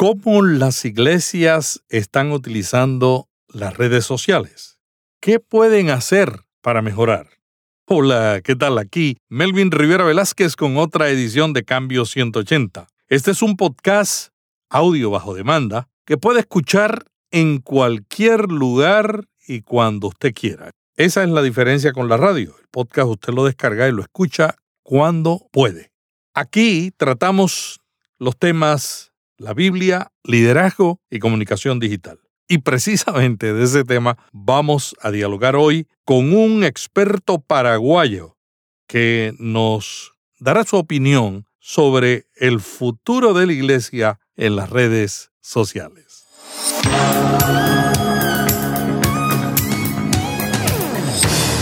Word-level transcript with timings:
¿Cómo 0.00 0.40
las 0.40 0.86
iglesias 0.86 1.84
están 1.90 2.32
utilizando 2.32 3.28
las 3.48 3.76
redes 3.76 4.06
sociales? 4.06 4.78
¿Qué 5.20 5.40
pueden 5.40 5.90
hacer 5.90 6.46
para 6.62 6.80
mejorar? 6.80 7.28
Hola, 7.84 8.40
¿qué 8.42 8.56
tal? 8.56 8.78
Aquí 8.78 9.18
Melvin 9.28 9.70
Rivera 9.70 10.04
Velázquez 10.04 10.56
con 10.56 10.78
otra 10.78 11.10
edición 11.10 11.52
de 11.52 11.64
Cambio 11.64 12.06
180. 12.06 12.88
Este 13.08 13.32
es 13.32 13.42
un 13.42 13.58
podcast 13.58 14.32
audio 14.70 15.10
bajo 15.10 15.34
demanda 15.34 15.90
que 16.06 16.16
puede 16.16 16.40
escuchar 16.40 17.04
en 17.30 17.58
cualquier 17.58 18.50
lugar 18.50 19.26
y 19.46 19.60
cuando 19.60 20.08
usted 20.08 20.32
quiera. 20.32 20.70
Esa 20.96 21.24
es 21.24 21.28
la 21.28 21.42
diferencia 21.42 21.92
con 21.92 22.08
la 22.08 22.16
radio. 22.16 22.56
El 22.58 22.68
podcast 22.70 23.08
usted 23.08 23.34
lo 23.34 23.44
descarga 23.44 23.86
y 23.86 23.92
lo 23.92 24.00
escucha 24.00 24.54
cuando 24.82 25.46
puede. 25.52 25.92
Aquí 26.32 26.90
tratamos 26.96 27.80
los 28.18 28.38
temas 28.38 29.09
la 29.40 29.54
Biblia, 29.54 30.12
liderazgo 30.22 31.00
y 31.10 31.18
comunicación 31.18 31.80
digital. 31.80 32.20
Y 32.46 32.58
precisamente 32.58 33.54
de 33.54 33.64
ese 33.64 33.84
tema 33.84 34.18
vamos 34.32 34.94
a 35.00 35.10
dialogar 35.10 35.56
hoy 35.56 35.88
con 36.04 36.34
un 36.34 36.62
experto 36.62 37.40
paraguayo 37.40 38.36
que 38.86 39.32
nos 39.38 40.12
dará 40.38 40.64
su 40.64 40.76
opinión 40.76 41.46
sobre 41.58 42.26
el 42.36 42.60
futuro 42.60 43.32
de 43.32 43.46
la 43.46 43.52
iglesia 43.52 44.20
en 44.36 44.56
las 44.56 44.68
redes 44.68 45.30
sociales. 45.40 46.26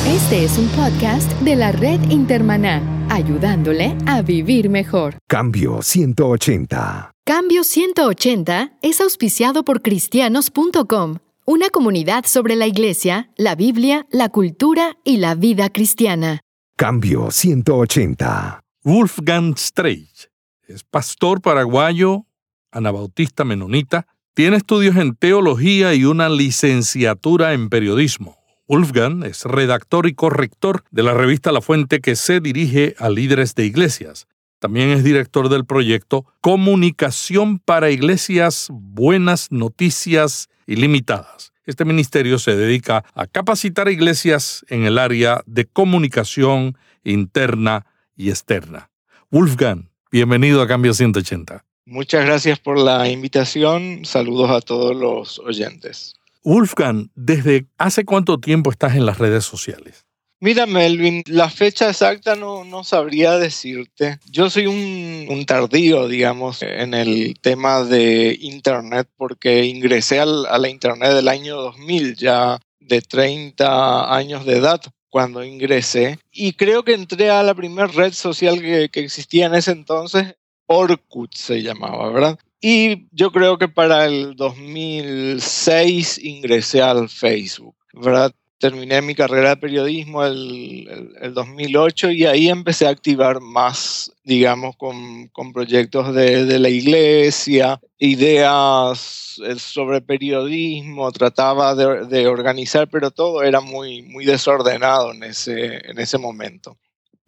Este 0.06 0.44
es 0.44 0.58
un 0.58 0.68
podcast 0.70 1.30
de 1.42 1.54
la 1.54 1.70
red 1.70 2.00
Intermaná, 2.10 2.82
ayudándole 3.10 3.96
a 4.06 4.22
vivir 4.22 4.68
mejor. 4.70 5.18
Cambio 5.26 5.82
180. 5.82 7.12
Cambio 7.24 7.64
180 7.64 8.78
es 8.82 9.00
auspiciado 9.00 9.64
por 9.64 9.82
cristianos.com, 9.82 11.18
una 11.44 11.68
comunidad 11.70 12.24
sobre 12.24 12.56
la 12.56 12.66
iglesia, 12.66 13.30
la 13.36 13.54
Biblia, 13.54 14.06
la 14.10 14.28
cultura 14.30 14.96
y 15.04 15.18
la 15.18 15.34
vida 15.34 15.68
cristiana. 15.68 16.40
Cambio 16.76 17.30
180. 17.30 18.60
Wolfgang 18.84 19.56
Streich 19.58 20.28
es 20.68 20.84
pastor 20.84 21.40
paraguayo, 21.40 22.26
anabautista 22.70 23.44
menonita, 23.44 24.06
tiene 24.34 24.56
estudios 24.58 24.96
en 24.96 25.16
teología 25.16 25.94
y 25.94 26.04
una 26.04 26.28
licenciatura 26.28 27.54
en 27.54 27.68
periodismo. 27.68 28.37
Wolfgang 28.68 29.24
es 29.24 29.46
redactor 29.46 30.06
y 30.06 30.12
corrector 30.12 30.84
de 30.90 31.02
la 31.02 31.14
revista 31.14 31.52
La 31.52 31.62
Fuente 31.62 32.00
que 32.00 32.16
se 32.16 32.40
dirige 32.40 32.94
a 32.98 33.08
líderes 33.08 33.54
de 33.54 33.64
iglesias. 33.64 34.26
También 34.58 34.90
es 34.90 35.02
director 35.02 35.48
del 35.48 35.64
proyecto 35.64 36.26
Comunicación 36.42 37.60
para 37.60 37.90
Iglesias 37.90 38.68
Buenas 38.70 39.50
Noticias 39.50 40.50
Ilimitadas. 40.66 41.54
Este 41.64 41.86
ministerio 41.86 42.38
se 42.38 42.56
dedica 42.56 43.06
a 43.14 43.26
capacitar 43.26 43.88
a 43.88 43.90
iglesias 43.90 44.66
en 44.68 44.84
el 44.84 44.98
área 44.98 45.42
de 45.46 45.64
comunicación 45.64 46.76
interna 47.04 47.86
y 48.16 48.28
externa. 48.28 48.90
Wolfgang, 49.30 49.88
bienvenido 50.12 50.60
a 50.60 50.68
Cambio 50.68 50.92
180. 50.92 51.64
Muchas 51.86 52.26
gracias 52.26 52.58
por 52.58 52.78
la 52.78 53.08
invitación. 53.08 54.04
Saludos 54.04 54.50
a 54.50 54.60
todos 54.60 54.94
los 54.94 55.38
oyentes. 55.38 56.17
Wolfgang, 56.42 57.10
¿desde 57.14 57.66
hace 57.78 58.04
cuánto 58.04 58.40
tiempo 58.40 58.70
estás 58.70 58.94
en 58.94 59.06
las 59.06 59.18
redes 59.18 59.44
sociales? 59.44 60.06
Mira, 60.40 60.66
Melvin, 60.66 61.24
la 61.26 61.50
fecha 61.50 61.88
exacta 61.90 62.36
no, 62.36 62.64
no 62.64 62.84
sabría 62.84 63.38
decirte. 63.38 64.20
Yo 64.30 64.48
soy 64.50 64.68
un, 64.68 65.44
tardío, 65.46 66.06
digamos, 66.06 66.62
en 66.62 66.94
el 66.94 67.34
tema 67.40 67.82
de 67.82 68.38
Internet, 68.40 69.08
porque 69.16 69.64
ingresé 69.64 70.20
a 70.20 70.26
la 70.26 70.68
Internet 70.68 71.12
del 71.12 71.26
año 71.26 71.56
2000, 71.56 72.14
ya 72.14 72.60
de 72.78 73.02
30 73.02 74.14
años 74.14 74.46
de 74.46 74.58
edad 74.58 74.80
cuando 75.10 75.42
ingresé. 75.42 76.20
Y 76.30 76.52
creo 76.52 76.84
que 76.84 76.94
entré 76.94 77.30
a 77.30 77.42
la 77.42 77.54
primera 77.54 77.88
red 77.88 78.12
social 78.12 78.60
que, 78.60 78.90
que 78.90 79.00
existía 79.00 79.46
en 79.46 79.56
ese 79.56 79.72
entonces, 79.72 80.36
Orkut 80.66 81.34
se 81.34 81.62
llamaba, 81.62 82.10
¿verdad? 82.12 82.38
Y 82.60 83.06
yo 83.12 83.30
creo 83.30 83.56
que 83.58 83.68
para 83.68 84.06
el 84.06 84.34
2006 84.34 86.18
ingresé 86.18 86.82
al 86.82 87.08
Facebook, 87.08 87.76
¿verdad? 87.92 88.32
terminé 88.58 89.00
mi 89.02 89.14
carrera 89.14 89.50
de 89.50 89.56
periodismo 89.56 90.24
el, 90.24 91.14
el, 91.20 91.34
2008 91.34 92.10
y 92.10 92.26
ahí 92.26 92.48
empecé 92.48 92.86
a 92.86 92.90
activar 92.90 93.40
más, 93.40 94.12
digamos, 94.24 94.76
con, 94.76 95.28
con 95.28 95.52
proyectos 95.52 96.14
de, 96.14 96.44
de, 96.44 96.58
la 96.58 96.68
iglesia, 96.68 97.80
ideas 97.98 99.40
eh, 99.44 99.58
sobre 99.58 100.00
periodismo, 100.00 101.10
trataba 101.12 101.74
de, 101.74 102.06
de, 102.06 102.26
organizar, 102.26 102.88
pero 102.88 103.10
todo 103.10 103.42
era 103.42 103.60
muy, 103.60 104.02
muy 104.02 104.24
desordenado 104.24 105.12
en 105.12 105.22
ese, 105.22 105.88
en 105.88 105.98
ese 105.98 106.18
momento. 106.18 106.76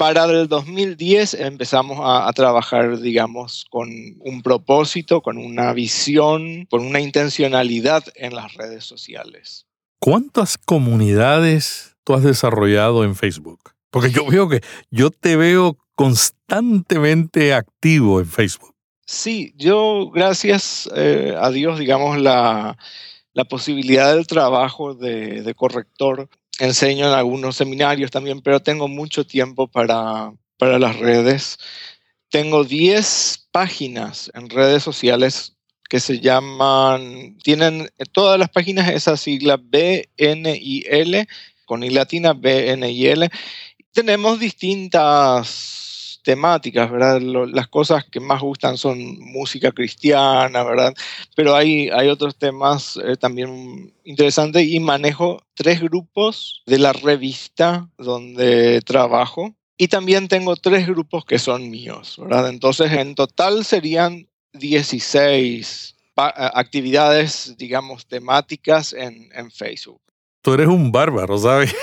Para 0.00 0.24
el 0.24 0.48
2010 0.48 1.34
empezamos 1.34 1.98
a, 2.00 2.26
a 2.26 2.32
trabajar, 2.32 3.00
digamos, 3.00 3.66
con 3.68 3.90
un 4.20 4.40
propósito, 4.40 5.20
con 5.20 5.36
una 5.36 5.74
visión, 5.74 6.64
con 6.70 6.86
una 6.86 7.00
intencionalidad 7.00 8.04
en 8.14 8.34
las 8.34 8.54
redes 8.54 8.86
sociales. 8.86 9.66
¿Cuántas 9.98 10.56
comunidades 10.56 11.96
tú 12.02 12.14
has 12.14 12.22
desarrollado 12.22 13.04
en 13.04 13.14
Facebook? 13.14 13.60
Porque 13.90 14.10
yo 14.10 14.24
veo 14.24 14.48
que 14.48 14.62
yo 14.90 15.10
te 15.10 15.36
veo 15.36 15.76
constantemente 15.94 17.52
activo 17.52 18.20
en 18.20 18.26
Facebook. 18.26 18.74
Sí, 19.04 19.52
yo 19.58 20.10
gracias 20.14 20.88
eh, 20.96 21.36
a 21.38 21.50
Dios, 21.50 21.78
digamos, 21.78 22.18
la, 22.18 22.78
posibilidad 23.50 24.14
del 24.14 24.26
trabajo 24.26 24.94
de, 24.94 25.42
de, 25.42 25.54
corrector. 25.54 26.30
Enseño 26.60 27.06
en 27.08 27.14
algunos 27.14 27.56
seminarios 27.56 28.10
también, 28.10 28.42
pero 28.42 28.60
tengo 28.60 28.86
mucho 28.86 29.26
tiempo 29.26 29.66
para, 29.66 30.30
para 30.58 30.78
las 30.78 30.98
redes. 30.98 31.58
Tengo 32.28 32.64
10 32.64 33.48
páginas 33.50 34.30
en 34.34 34.50
redes 34.50 34.82
sociales 34.82 35.56
que 35.88 36.00
se 36.00 36.20
llaman, 36.20 37.38
tienen 37.42 37.90
todas 38.12 38.38
las 38.38 38.50
páginas 38.50 38.90
esa 38.90 39.16
sigla 39.16 39.56
BNIL, 39.56 41.26
con 41.64 41.82
I 41.82 41.88
latina 41.88 42.34
BNIL. 42.34 43.30
Tenemos 43.92 44.38
distintas 44.38 45.89
temáticas, 46.22 46.90
¿verdad? 46.90 47.20
las 47.20 47.68
cosas 47.68 48.04
que 48.04 48.20
más 48.20 48.40
gustan 48.40 48.76
son 48.76 49.18
música 49.18 49.72
cristiana, 49.72 50.62
¿verdad? 50.62 50.94
Pero 51.34 51.54
hay, 51.54 51.88
hay 51.88 52.08
otros 52.08 52.36
temas 52.36 52.98
eh, 53.02 53.16
también 53.16 53.92
interesantes 54.04 54.66
y 54.66 54.80
manejo 54.80 55.42
tres 55.54 55.80
grupos 55.80 56.62
de 56.66 56.78
la 56.78 56.92
revista 56.92 57.88
donde 57.98 58.80
trabajo. 58.82 59.54
Y 59.76 59.88
también 59.88 60.28
tengo 60.28 60.56
tres 60.56 60.86
grupos 60.86 61.24
que 61.24 61.38
son 61.38 61.70
míos, 61.70 62.16
¿verdad? 62.18 62.50
Entonces, 62.50 62.92
en 62.92 63.14
total 63.14 63.64
serían 63.64 64.28
16 64.52 65.96
actividades, 66.16 67.56
digamos, 67.56 68.06
temáticas 68.06 68.92
en, 68.92 69.30
en 69.34 69.50
Facebook. 69.50 70.02
Tú 70.42 70.54
eres 70.54 70.68
un 70.68 70.90
bárbaro, 70.90 71.36
¿sabes? 71.36 71.74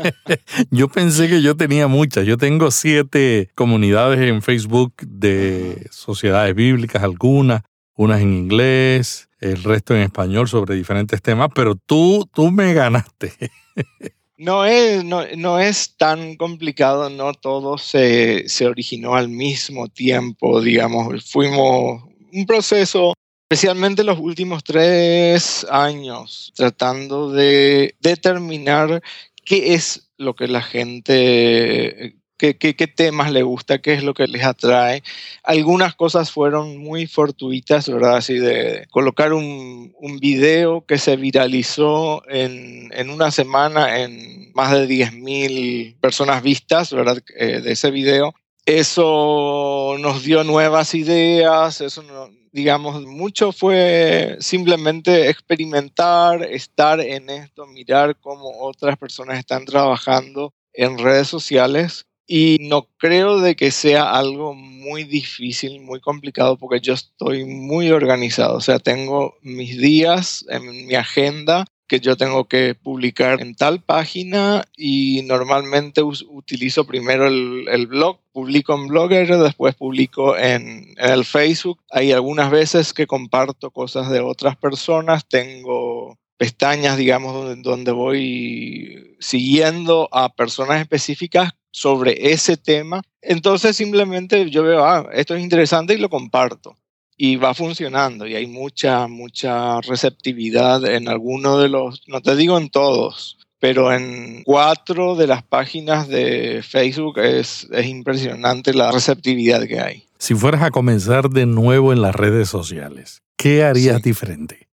yo 0.70 0.88
pensé 0.88 1.28
que 1.28 1.42
yo 1.42 1.56
tenía 1.56 1.88
muchas. 1.88 2.24
Yo 2.24 2.38
tengo 2.38 2.70
siete 2.70 3.50
comunidades 3.56 4.20
en 4.20 4.42
Facebook 4.42 4.94
de 5.04 5.88
sociedades 5.90 6.54
bíblicas, 6.54 7.02
algunas, 7.02 7.62
unas 7.96 8.20
en 8.20 8.32
inglés, 8.32 9.28
el 9.40 9.62
resto 9.62 9.94
en 9.94 10.02
español 10.02 10.48
sobre 10.48 10.76
diferentes 10.76 11.20
temas, 11.20 11.48
pero 11.54 11.74
tú, 11.74 12.28
tú 12.32 12.52
me 12.52 12.74
ganaste. 12.74 13.32
no, 14.38 14.64
es, 14.64 15.04
no, 15.04 15.22
no, 15.36 15.58
es 15.58 15.96
tan 15.96 16.36
complicado, 16.36 17.10
no 17.10 17.34
todo 17.34 17.76
se, 17.76 18.48
se 18.48 18.66
originó 18.66 19.16
al 19.16 19.28
mismo 19.28 19.88
tiempo, 19.88 20.60
digamos, 20.60 21.28
fuimos 21.30 22.04
un 22.32 22.46
proceso 22.46 23.14
especialmente 23.48 24.02
los 24.02 24.18
últimos 24.18 24.64
tres 24.64 25.64
años, 25.70 26.52
tratando 26.56 27.30
de 27.30 27.94
determinar 28.00 29.00
qué 29.44 29.74
es 29.74 30.10
lo 30.18 30.34
que 30.34 30.48
la 30.48 30.62
gente, 30.62 32.16
qué, 32.38 32.56
qué, 32.58 32.86
temas 32.88 33.30
le 33.30 33.44
gusta, 33.44 33.78
qué 33.78 33.94
es 33.94 34.02
lo 34.02 34.14
que 34.14 34.26
les 34.26 34.42
atrae. 34.42 35.04
Algunas 35.44 35.94
cosas 35.94 36.32
fueron 36.32 36.76
muy 36.78 37.06
fortuitas, 37.06 37.88
¿verdad? 37.88 38.16
Así 38.16 38.34
de 38.34 38.88
colocar 38.90 39.32
un, 39.32 39.94
un 40.00 40.18
video 40.18 40.84
que 40.84 40.98
se 40.98 41.14
viralizó 41.14 42.28
en, 42.28 42.90
en, 42.94 43.10
una 43.10 43.30
semana 43.30 44.00
en 44.00 44.50
más 44.54 44.72
de 44.72 44.88
10.000 44.88 46.00
personas 46.00 46.42
vistas, 46.42 46.92
¿verdad? 46.92 47.22
Eh, 47.38 47.60
de 47.60 47.70
ese 47.70 47.92
video. 47.92 48.34
Eso 48.66 49.96
nos 50.00 50.24
dio 50.24 50.42
nuevas 50.42 50.92
ideas, 50.94 51.80
eso 51.80 52.02
no, 52.02 52.28
digamos, 52.50 53.00
mucho 53.06 53.52
fue 53.52 54.36
simplemente 54.40 55.28
experimentar, 55.28 56.42
estar 56.42 57.00
en 57.00 57.30
esto, 57.30 57.66
mirar 57.66 58.16
cómo 58.18 58.50
otras 58.60 58.96
personas 58.96 59.38
están 59.38 59.66
trabajando 59.66 60.52
en 60.72 60.98
redes 60.98 61.28
sociales 61.28 62.06
y 62.26 62.58
no 62.60 62.88
creo 62.98 63.38
de 63.38 63.54
que 63.54 63.70
sea 63.70 64.10
algo 64.10 64.52
muy 64.52 65.04
difícil, 65.04 65.80
muy 65.80 66.00
complicado, 66.00 66.56
porque 66.58 66.80
yo 66.80 66.94
estoy 66.94 67.44
muy 67.44 67.92
organizado. 67.92 68.56
O 68.56 68.60
sea, 68.60 68.80
tengo 68.80 69.36
mis 69.42 69.78
días 69.78 70.44
en 70.48 70.86
mi 70.88 70.94
agenda 70.96 71.66
que 71.86 72.00
yo 72.00 72.16
tengo 72.16 72.46
que 72.46 72.74
publicar 72.74 73.40
en 73.40 73.54
tal 73.54 73.80
página 73.80 74.66
y 74.76 75.22
normalmente 75.22 76.02
utilizo 76.02 76.84
primero 76.84 77.26
el, 77.26 77.86
blog, 77.86 78.18
publico 78.32 78.74
en 78.74 78.88
Blogger, 78.88 79.38
después 79.38 79.74
publico 79.74 80.36
en, 80.36 80.94
en, 80.96 81.10
el 81.10 81.24
Facebook. 81.24 81.80
Hay 81.90 82.12
algunas 82.12 82.50
veces 82.50 82.92
que 82.92 83.06
comparto 83.06 83.70
cosas 83.70 84.10
de 84.10 84.20
otras 84.20 84.56
personas, 84.56 85.26
tengo 85.28 86.18
pestañas, 86.36 86.96
digamos, 86.96 87.32
donde, 87.34 87.62
donde 87.62 87.92
voy 87.92 89.16
siguiendo 89.20 90.08
a 90.12 90.34
personas 90.34 90.80
específicas 90.80 91.52
sobre 91.70 92.32
ese 92.32 92.56
tema. 92.56 93.02
Entonces 93.22 93.76
simplemente 93.76 94.50
yo 94.50 94.62
veo, 94.62 94.84
ah, 94.84 95.08
esto 95.12 95.34
es 95.34 95.42
interesante 95.42 95.94
y 95.94 95.98
lo 95.98 96.08
comparto. 96.08 96.76
Y 97.16 97.36
va 97.36 97.54
funcionando 97.54 98.26
y 98.26 98.34
hay 98.34 98.46
mucha, 98.46 99.06
mucha 99.08 99.80
receptividad 99.80 100.84
en 100.84 101.08
algunos 101.08 101.62
de 101.62 101.68
los, 101.68 102.02
no 102.08 102.20
te 102.20 102.36
digo 102.36 102.58
en 102.58 102.68
todos, 102.68 103.38
pero 103.58 103.92
en 103.92 104.42
cuatro 104.44 105.16
de 105.16 105.26
las 105.26 105.42
páginas 105.42 106.08
de 106.08 106.62
Facebook 106.62 107.18
es, 107.18 107.66
es 107.72 107.86
impresionante 107.86 108.74
la 108.74 108.92
receptividad 108.92 109.66
que 109.66 109.80
hay. 109.80 110.04
Si 110.18 110.34
fueras 110.34 110.62
a 110.62 110.70
comenzar 110.70 111.30
de 111.30 111.46
nuevo 111.46 111.92
en 111.92 112.02
las 112.02 112.14
redes 112.14 112.48
sociales, 112.48 113.22
¿qué 113.36 113.64
harías 113.64 114.02
diferente? 114.02 114.68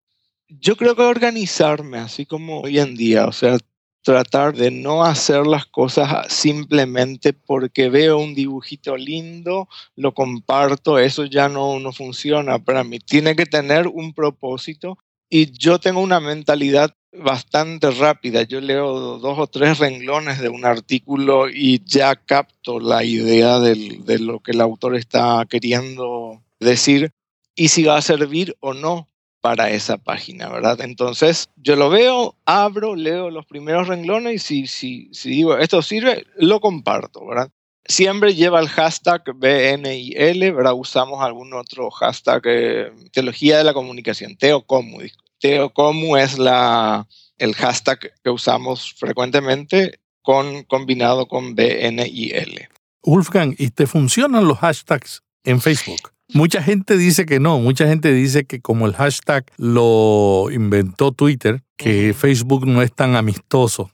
Yo 0.48 0.76
creo 0.76 0.96
que 0.96 1.04
organizarme, 1.04 2.00
así 2.00 2.26
como 2.26 2.62
hoy 2.62 2.80
en 2.80 2.96
día, 2.96 3.26
o 3.26 3.32
sea, 3.32 3.58
tratar 4.04 4.56
de 4.56 4.72
no 4.72 5.04
hacer 5.04 5.46
las 5.46 5.66
cosas 5.66 6.32
simplemente 6.32 7.34
porque 7.34 7.90
veo 7.90 8.18
un 8.18 8.34
dibujito 8.34 8.98
lindo, 8.98 9.68
lo 9.96 10.14
comparto, 10.14 11.00
eso 11.00 11.26
ya 11.26 11.50
no, 11.50 11.80
no 11.80 11.92
funciona 11.92 12.60
para 12.60 12.84
mí. 12.84 13.00
Tiene 13.00 13.36
que 13.36 13.46
tener 13.46 13.88
un 13.88 14.14
propósito 14.14 14.98
y 15.30 15.52
yo 15.52 15.80
tengo 15.80 16.02
una 16.02 16.20
mentalidad 16.20 16.96
bastante 17.14 17.92
rápida. 17.92 18.44
Yo 18.44 18.62
leo 18.62 19.20
dos 19.20 19.38
o 19.38 19.48
tres 19.48 19.80
renglones 19.80 20.40
de 20.40 20.50
un 20.50 20.66
artículo 20.66 21.50
y 21.50 21.82
ya 21.86 22.16
capto 22.16 22.80
la 22.80 23.04
idea 23.04 23.60
de 23.60 24.20
lo 24.20 24.40
que 24.40 24.52
el 24.52 24.62
autor 24.62 24.96
está 24.96 25.46
queriendo 25.50 26.42
decir 26.60 27.12
y 27.56 27.68
si 27.68 27.84
va 27.84 27.98
a 27.98 28.02
servir 28.02 28.56
o 28.60 28.74
no 28.74 29.08
para 29.42 29.72
esa 29.72 29.98
página, 29.98 30.50
¿verdad? 30.50 30.82
Entonces, 30.82 31.50
yo 31.58 31.76
lo 31.76 31.90
veo, 31.90 32.36
abro, 32.46 32.96
leo 32.96 33.32
los 33.32 33.46
primeros 33.46 33.88
renglones 33.88 34.50
y 34.52 34.68
si, 34.68 34.68
si, 34.68 35.10
si 35.14 35.30
digo, 35.32 35.58
esto 35.58 35.82
sirve, 35.82 36.26
lo 36.38 36.62
comparto, 36.62 37.26
¿verdad? 37.26 37.50
Siempre 37.84 38.36
lleva 38.36 38.60
el 38.60 38.70
hashtag 38.70 39.24
BNIL, 39.36 40.54
¿verdad? 40.54 40.74
Usamos 40.76 41.24
algún 41.24 41.54
otro 41.54 41.90
hashtag, 41.90 42.42
eh, 42.46 42.92
Teología 43.12 43.58
de 43.58 43.64
la 43.64 43.74
Comunicación, 43.74 44.38
Teocomu. 44.38 45.00
Teocomu 45.40 46.18
es 46.18 46.38
la, 46.38 47.08
el 47.38 47.56
hashtag 47.56 48.14
que 48.24 48.30
usamos 48.30 48.94
frecuentemente 48.94 50.00
con, 50.22 50.64
combinado 50.64 51.28
con 51.28 51.56
BNIL. 51.56 52.70
Wolfgang, 53.04 53.56
¿y 53.58 53.72
te 53.72 53.88
funcionan 53.88 54.48
los 54.48 54.60
hashtags 54.60 55.24
en 55.44 55.60
Facebook? 55.60 56.14
Mucha 56.34 56.64
gente 56.64 56.98
dice 56.98 57.26
que 57.26 57.40
no, 57.40 57.60
mucha 57.60 57.88
gente 57.88 58.14
dice 58.14 58.46
que 58.46 58.62
como 58.62 58.86
el 58.86 58.94
hashtag 58.94 59.46
lo 59.58 60.48
inventó 60.52 61.12
Twitter, 61.12 61.62
que 61.76 62.14
Facebook 62.14 62.66
no 62.66 62.82
es 62.82 62.94
tan 62.94 63.16
amistoso. 63.16 63.92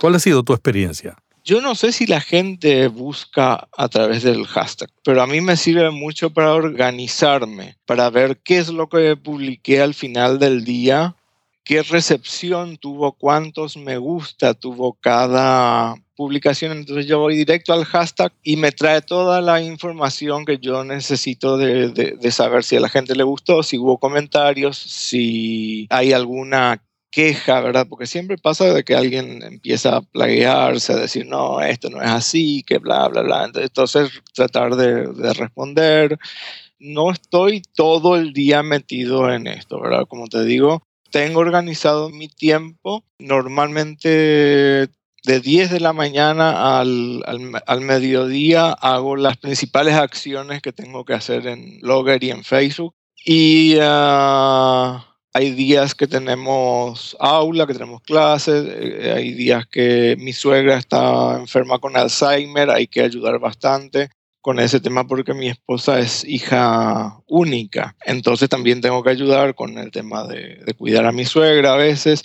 ¿Cuál 0.00 0.16
ha 0.16 0.18
sido 0.18 0.42
tu 0.42 0.52
experiencia? 0.52 1.16
Yo 1.44 1.60
no 1.60 1.76
sé 1.76 1.92
si 1.92 2.06
la 2.06 2.20
gente 2.20 2.88
busca 2.88 3.68
a 3.76 3.88
través 3.88 4.24
del 4.24 4.46
hashtag, 4.46 4.90
pero 5.04 5.22
a 5.22 5.28
mí 5.28 5.40
me 5.40 5.56
sirve 5.56 5.92
mucho 5.92 6.30
para 6.30 6.52
organizarme, 6.52 7.76
para 7.86 8.10
ver 8.10 8.40
qué 8.42 8.58
es 8.58 8.68
lo 8.68 8.88
que 8.88 9.16
publiqué 9.16 9.80
al 9.80 9.94
final 9.94 10.40
del 10.40 10.64
día, 10.64 11.14
qué 11.62 11.84
recepción 11.84 12.78
tuvo, 12.78 13.12
cuántos 13.12 13.76
me 13.76 13.96
gusta 13.96 14.54
tuvo 14.54 14.94
cada 14.94 15.94
publicación, 16.16 16.72
entonces 16.72 17.06
yo 17.06 17.18
voy 17.20 17.36
directo 17.36 17.72
al 17.72 17.84
hashtag 17.84 18.32
y 18.42 18.56
me 18.56 18.72
trae 18.72 19.02
toda 19.02 19.40
la 19.40 19.60
información 19.60 20.44
que 20.44 20.58
yo 20.58 20.82
necesito 20.82 21.56
de, 21.58 21.90
de, 21.90 22.30
saber 22.30 22.64
si 22.64 22.76
a 22.76 22.80
la 22.80 22.88
gente 22.88 23.14
le 23.14 23.22
gustó, 23.22 23.62
si 23.62 23.78
hubo 23.78 23.98
comentarios, 23.98 24.78
si 24.78 25.86
hay 25.90 26.12
alguna 26.12 26.82
queja, 27.10 27.60
¿verdad? 27.60 27.86
Porque 27.88 28.06
siempre 28.06 28.36
pasa 28.36 28.72
de 28.72 28.84
que 28.84 28.94
alguien 28.94 29.42
empieza 29.42 29.96
a 29.96 30.02
plaguearse, 30.02 30.92
a 30.92 30.96
decir, 30.96 31.26
no, 31.26 31.60
esto 31.60 31.88
no 31.90 32.02
es 32.02 32.10
así, 32.10 32.62
que 32.66 32.78
bla, 32.78 33.08
bla, 33.08 33.22
bla. 33.22 33.50
Entonces, 33.54 34.10
tratar 34.34 34.76
de, 34.76 35.06
de 35.06 35.32
responder. 35.32 36.18
No 36.78 37.10
estoy 37.10 37.62
todo 37.74 38.16
el 38.16 38.32
día 38.32 38.62
metido 38.62 39.32
en 39.32 39.46
esto, 39.46 39.80
¿verdad? 39.80 40.06
Como 40.06 40.26
te 40.28 40.44
digo, 40.44 40.82
tengo 41.10 41.40
organizado 41.40 42.10
mi 42.10 42.28
tiempo. 42.28 43.02
Normalmente 43.18 44.90
de 45.26 45.40
10 45.40 45.72
de 45.72 45.80
la 45.80 45.92
mañana 45.92 46.78
al, 46.78 47.22
al, 47.66 47.80
mediodía 47.80 48.70
hago 48.70 49.16
las 49.16 49.36
principales 49.36 49.94
acciones 49.94 50.62
que 50.62 50.72
tengo 50.72 51.04
que 51.04 51.14
hacer 51.14 51.48
en 51.48 51.80
Blogger 51.80 52.22
y 52.22 52.30
en 52.30 52.44
Facebook. 52.44 52.94
Y 53.24 53.76
ah, 53.82 55.04
hay 55.32 55.50
días 55.50 55.96
que 55.96 56.06
tenemos 56.06 57.16
aula, 57.18 57.66
que 57.66 57.72
tenemos 57.72 58.02
clases, 58.02 58.66
eh, 58.68 59.12
hay 59.16 59.32
días 59.34 59.66
que 59.66 60.16
mi 60.16 60.32
suegra 60.32 60.78
está 60.78 61.36
enferma 61.40 61.80
con 61.80 61.96
Alzheimer, 61.96 62.70
hay 62.70 62.86
que 62.86 63.00
ayudar 63.00 63.40
bastante 63.40 64.10
con 64.40 64.60
ese 64.60 64.78
tema 64.78 65.08
porque 65.08 65.34
mi 65.34 65.48
esposa 65.48 65.98
es 65.98 66.22
hija 66.24 67.18
única. 67.26 67.96
Entonces 68.04 68.48
también 68.48 68.80
tengo 68.80 69.02
que 69.02 69.10
ayudar 69.10 69.56
con 69.56 69.76
el 69.76 69.90
tema 69.90 70.24
de, 70.24 70.62
de 70.64 70.74
cuidar 70.74 71.04
a 71.04 71.10
mi 71.10 71.24
suegra 71.24 71.72
a 71.72 71.76
veces 71.76 72.22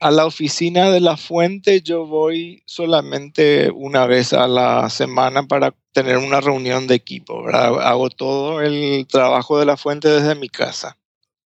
a 0.00 0.10
la 0.10 0.24
oficina 0.24 0.90
de 0.90 1.00
la 1.00 1.18
fuente 1.18 1.82
yo 1.82 2.06
voy 2.06 2.62
solamente 2.64 3.70
una 3.70 4.06
vez 4.06 4.32
a 4.32 4.48
la 4.48 4.88
semana 4.88 5.46
para 5.46 5.74
tener 5.92 6.16
una 6.16 6.40
reunión 6.40 6.86
de 6.86 6.94
equipo. 6.94 7.46
Hago 7.48 8.08
todo 8.08 8.62
el 8.62 9.06
trabajo 9.06 9.58
de 9.58 9.66
la 9.66 9.76
fuente 9.76 10.08
desde 10.08 10.34
mi 10.34 10.48
casa. 10.48 10.96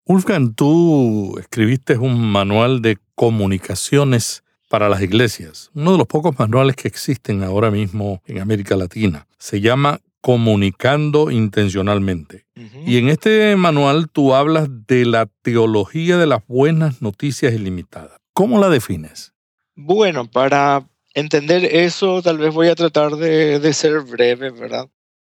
Wolfgang, 0.06 0.54
tú 0.54 1.36
escribiste 1.40 1.98
un 1.98 2.22
manual 2.22 2.82
de 2.82 2.98
comunicaciones 3.16 4.44
para 4.70 4.90
las 4.90 5.02
iglesias, 5.02 5.72
uno 5.74 5.94
de 5.94 5.98
los 5.98 6.08
pocos 6.08 6.38
manuales 6.38 6.76
que 6.76 6.88
existen 6.88 7.44
ahora 7.44 7.72
mismo 7.72 8.22
en 8.26 8.40
América 8.40 8.76
Latina. 8.76 9.28
Se 9.38 9.62
llama 9.62 10.00
Comunicando 10.22 11.32
Intencionalmente. 11.32 12.46
Y 12.86 12.98
en 12.98 13.10
este 13.10 13.56
manual 13.56 14.10
tú 14.10 14.36
hablas 14.36 14.68
de 14.88 15.06
la 15.06 15.28
teología 15.42 16.18
de 16.18 16.28
las 16.28 16.46
buenas 16.48 17.02
noticias 17.02 17.54
ilimitadas. 17.54 18.23
¿Cómo 18.34 18.60
la 18.60 18.70
defines? 18.70 19.32
Bueno, 19.76 20.30
para 20.30 20.88
entender 21.14 21.66
eso, 21.66 22.24
tal 22.24 22.40
vez 22.40 22.52
voy 22.52 22.68
a 22.68 22.76
tratar 22.76 23.16
de, 23.16 23.74
ser 23.74 24.00
breve, 24.02 24.50
¿verdad? 24.50 24.90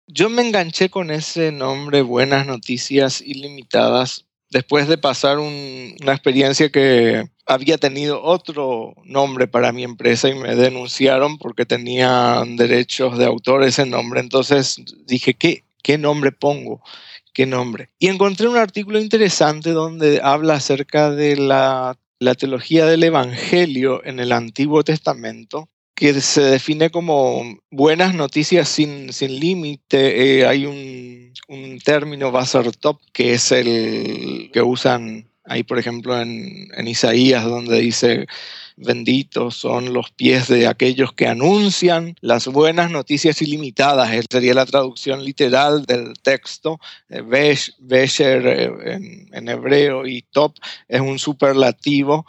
Yo 0.08 0.28
me 0.28 0.46
enganché 0.46 0.90
con 0.90 1.12
ese 1.12 1.52
nombre 1.52 2.02
Buenas 2.02 2.46
Noticias 2.46 3.20
Ilimitadas 3.20 4.24
después 4.50 4.88
de 4.88 4.98
pasar 4.98 5.38
una 5.38 6.12
experiencia 6.12 6.70
que 6.70 7.28
había 7.46 7.78
tenido 7.78 8.22
otro 8.22 8.94
nombre 9.04 9.46
para 9.46 9.70
mi 9.70 9.84
empresa 9.84 10.28
y 10.28 10.34
me 10.34 10.56
denunciaron 10.56 11.38
porque 11.38 11.66
tenían 11.66 12.56
derechos 12.56 13.16
de 13.16 13.26
autor 13.26 13.62
ese 13.62 13.86
nombre. 13.86 14.18
Entonces 14.20 14.82
dije, 15.06 15.34
¿qué, 15.34 15.62
qué 15.84 15.98
nombre 15.98 16.32
pongo? 16.32 16.82
¿Qué 17.32 17.46
nombre? 17.46 17.90
Y 18.00 18.08
encontré 18.08 18.48
un 18.48 18.56
artículo 18.56 18.98
interesante 18.98 19.70
donde 19.70 20.20
habla 20.20 20.54
acerca 20.54 21.10
de 21.10 21.36
la 21.36 21.96
la 22.20 22.34
teología 22.34 22.86
del 22.86 23.04
Evangelio 23.04 24.04
en 24.04 24.20
el 24.20 24.32
Antiguo 24.32 24.82
Testamento, 24.82 25.68
que 25.94 26.20
se 26.20 26.42
define 26.42 26.90
como 26.90 27.42
buenas 27.70 28.14
noticias 28.14 28.68
sin, 28.68 29.12
sin 29.12 29.40
límite. 29.40 30.38
Eh, 30.40 30.46
hay 30.46 30.66
un, 30.66 31.32
un 31.48 31.78
término, 31.80 32.32
top, 32.80 33.00
que 33.12 33.34
es 33.34 33.50
el 33.52 34.50
que 34.52 34.62
usan 34.62 35.27
ahí, 35.48 35.62
por 35.64 35.78
ejemplo, 35.78 36.20
en, 36.20 36.68
en 36.76 36.88
Isaías, 36.88 37.44
donde 37.44 37.80
dice 37.80 38.26
benditos 38.78 39.56
son 39.56 39.92
los 39.92 40.10
pies 40.10 40.48
de 40.48 40.66
aquellos 40.66 41.12
que 41.12 41.26
anuncian 41.26 42.16
las 42.20 42.46
buenas 42.46 42.90
noticias 42.90 43.42
ilimitadas. 43.42 44.12
Esa 44.12 44.26
sería 44.30 44.54
la 44.54 44.66
traducción 44.66 45.24
literal 45.24 45.84
del 45.84 46.14
texto. 46.22 46.78
Eh, 47.08 47.22
Besher 47.78 48.46
eh, 48.46 49.28
en, 49.32 49.48
hebreo 49.48 50.06
y 50.06 50.22
top 50.22 50.54
es 50.88 51.00
un 51.00 51.18
superlativo. 51.18 52.26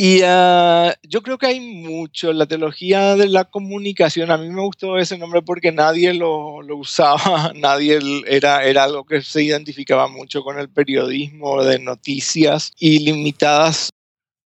Y 0.00 0.20
ah, 0.24 0.94
yo 1.02 1.24
creo 1.24 1.38
que 1.38 1.46
hay 1.46 1.58
mucho, 1.58 2.32
la 2.32 2.46
teología 2.46 3.16
de 3.16 3.26
la 3.26 3.46
comunicación, 3.46 4.30
a 4.30 4.38
mí 4.38 4.48
me 4.48 4.62
gustó 4.62 4.96
ese 4.96 5.18
nombre 5.18 5.42
porque 5.42 5.72
nadie 5.72 6.14
lo, 6.14 6.62
lo, 6.62 6.76
usaba, 6.76 7.52
nadie 7.56 7.98
era, 8.28 8.62
era 8.64 8.84
algo 8.84 9.04
que 9.04 9.22
se 9.22 9.42
identificaba 9.42 10.06
mucho 10.06 10.44
con 10.44 10.56
el 10.60 10.68
periodismo 10.68 11.64
de 11.64 11.80
noticias 11.80 12.72
ilimitadas 12.78 13.90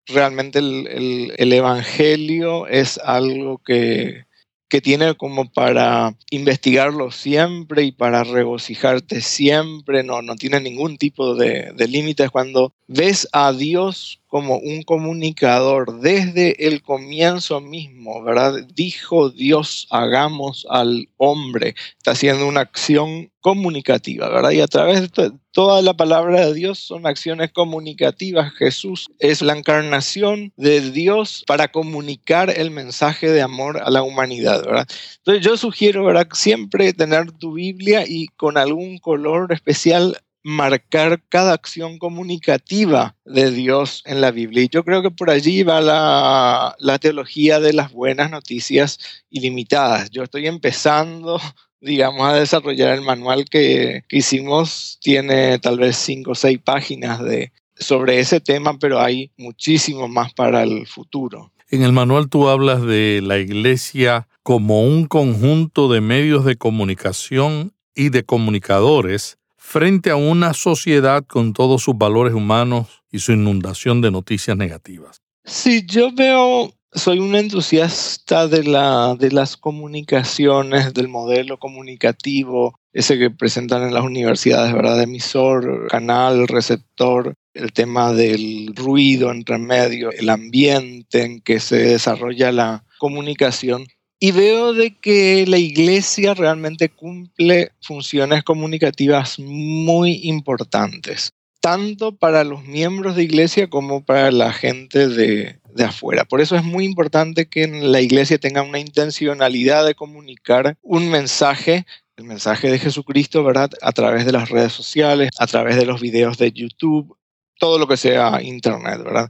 realmente 0.06 0.58
el, 0.58 1.52
Evangelio 1.52 2.66
es 2.66 2.96
algo 2.96 3.58
que, 3.58 4.24
que 4.70 4.80
tiene 4.80 5.14
como 5.16 5.52
para 5.52 6.16
investigarlo 6.30 7.10
siempre 7.10 7.82
y 7.82 7.92
para 7.92 8.24
regocijarte 8.24 9.20
siempre, 9.20 10.02
no, 10.02 10.22
no 10.22 10.34
tiene 10.36 10.60
ningún 10.60 10.96
tipo 10.96 11.34
de, 11.34 11.72
de 11.76 11.88
límites. 11.88 12.30
Cuando 12.30 12.72
ves 12.86 13.28
a 13.32 13.52
Dios 13.52 14.21
como 14.32 14.56
un 14.56 14.82
comunicador 14.82 16.00
desde 16.00 16.66
el 16.66 16.80
comienzo 16.80 17.60
mismo, 17.60 18.22
¿verdad? 18.22 18.66
Dijo 18.74 19.28
Dios, 19.28 19.86
hagamos 19.90 20.66
al 20.70 21.10
hombre. 21.18 21.74
Está 21.98 22.12
haciendo 22.12 22.48
una 22.48 22.60
acción 22.60 23.30
comunicativa, 23.42 24.30
¿verdad? 24.30 24.52
Y 24.52 24.62
a 24.62 24.68
través 24.68 25.12
de 25.12 25.32
toda 25.50 25.82
la 25.82 25.92
palabra 25.92 26.46
de 26.46 26.54
Dios 26.54 26.78
son 26.78 27.06
acciones 27.06 27.52
comunicativas. 27.52 28.54
Jesús 28.54 29.06
es 29.18 29.42
la 29.42 29.54
encarnación 29.54 30.54
de 30.56 30.80
Dios 30.92 31.44
para 31.46 31.68
comunicar 31.68 32.48
el 32.48 32.70
mensaje 32.70 33.28
de 33.28 33.42
amor 33.42 33.82
a 33.82 33.90
la 33.90 34.02
humanidad, 34.02 34.64
¿verdad? 34.64 34.88
Entonces 35.18 35.44
yo 35.44 35.58
sugiero, 35.58 36.06
¿verdad? 36.06 36.28
Siempre 36.32 36.94
tener 36.94 37.32
tu 37.32 37.52
Biblia 37.52 38.06
y 38.08 38.28
con 38.28 38.56
algún 38.56 38.96
color 38.96 39.52
especial 39.52 40.16
marcar 40.42 41.22
cada 41.28 41.52
acción 41.52 41.98
comunicativa 41.98 43.16
de 43.24 43.50
Dios 43.50 44.02
en 44.06 44.20
la 44.20 44.30
Biblia. 44.30 44.64
Y 44.64 44.68
yo 44.68 44.84
creo 44.84 45.02
que 45.02 45.10
por 45.10 45.30
allí 45.30 45.62
va 45.62 45.80
la, 45.80 46.98
teología 46.98 47.60
de 47.60 47.72
las 47.72 47.92
buenas 47.92 48.30
noticias 48.30 48.98
ilimitadas. 49.30 50.10
Yo 50.10 50.22
estoy 50.22 50.46
empezando, 50.46 51.40
digamos, 51.80 52.22
a 52.28 52.34
desarrollar 52.34 52.94
el 52.94 53.02
manual 53.02 53.44
que, 53.44 54.02
que 54.08 54.18
hicimos. 54.18 54.98
Tiene 55.00 55.58
tal 55.58 55.78
vez 55.78 55.96
cinco 55.96 56.32
o 56.32 56.34
seis 56.34 56.58
páginas 56.62 57.22
de, 57.22 57.52
sobre 57.76 58.20
ese 58.20 58.40
tema, 58.40 58.78
pero 58.78 59.00
hay 59.00 59.30
muchísimo 59.36 60.08
más 60.08 60.32
para 60.32 60.62
el 60.62 60.86
futuro. 60.86 61.52
En 61.68 61.82
el 61.82 61.92
manual 61.92 62.28
tú 62.28 62.48
hablas 62.48 62.82
de 62.82 63.20
la 63.22 63.38
iglesia 63.38 64.28
como 64.42 64.82
un 64.82 65.06
conjunto 65.06 65.90
de 65.90 66.00
medios 66.00 66.44
de 66.44 66.56
comunicación 66.56 67.72
y 67.94 68.10
de 68.10 68.24
comunicadores 68.24 69.38
frente 69.72 70.10
a 70.10 70.16
una 70.16 70.52
sociedad 70.52 71.24
con 71.26 71.54
todos 71.54 71.82
sus 71.82 71.96
valores 71.96 72.34
humanos 72.34 73.02
y 73.10 73.20
su 73.20 73.32
inundación 73.32 74.02
de 74.02 74.10
noticias 74.10 74.54
negativas. 74.54 75.22
Sí, 75.46 75.86
yo 75.86 76.12
veo, 76.12 76.74
soy 76.92 77.20
un 77.20 77.34
entusiasta 77.34 78.48
de, 78.48 78.64
la, 78.64 79.16
de 79.18 79.30
las 79.30 79.56
comunicaciones, 79.56 80.92
del 80.92 81.08
modelo 81.08 81.56
comunicativo, 81.56 82.78
ese 82.92 83.18
que 83.18 83.30
presentan 83.30 83.82
en 83.84 83.94
las 83.94 84.04
universidades, 84.04 84.74
¿verdad? 84.74 85.00
Emisor, 85.00 85.88
canal, 85.88 86.48
receptor, 86.48 87.32
el 87.54 87.72
tema 87.72 88.12
del 88.12 88.74
ruido 88.76 89.30
entre 89.30 89.56
medio, 89.56 90.10
el 90.12 90.28
ambiente 90.28 91.22
en 91.22 91.40
que 91.40 91.60
se 91.60 91.78
desarrolla 91.78 92.52
la 92.52 92.84
comunicación 92.98 93.86
y 94.24 94.30
veo 94.30 94.72
de 94.72 94.96
que 94.96 95.44
la 95.48 95.58
iglesia 95.58 96.32
realmente 96.32 96.88
cumple 96.88 97.72
funciones 97.80 98.44
comunicativas 98.44 99.40
muy 99.40 100.20
importantes, 100.22 101.32
tanto 101.60 102.14
para 102.14 102.44
los 102.44 102.62
miembros 102.62 103.16
de 103.16 103.24
iglesia 103.24 103.68
como 103.68 104.04
para 104.04 104.30
la 104.30 104.52
gente 104.52 105.08
de, 105.08 105.58
de 105.74 105.84
afuera. 105.84 106.24
Por 106.24 106.40
eso 106.40 106.54
es 106.54 106.62
muy 106.62 106.84
importante 106.84 107.46
que 107.46 107.66
la 107.66 108.00
iglesia 108.00 108.38
tenga 108.38 108.62
una 108.62 108.78
intencionalidad 108.78 109.84
de 109.84 109.96
comunicar 109.96 110.76
un 110.82 111.10
mensaje 111.10 111.84
el 112.16 112.24
mensaje 112.24 112.70
de 112.70 112.78
Jesucristo, 112.78 113.42
¿verdad? 113.42 113.70
A 113.80 113.90
través 113.90 114.24
de 114.24 114.30
las 114.30 114.50
redes 114.50 114.72
sociales, 114.72 115.30
a 115.36 115.48
través 115.48 115.74
de 115.74 115.86
los 115.86 116.00
videos 116.00 116.38
de 116.38 116.52
YouTube, 116.52 117.16
todo 117.58 117.76
lo 117.76 117.88
que 117.88 117.96
sea 117.96 118.40
Internet, 118.40 119.02
¿verdad? 119.02 119.28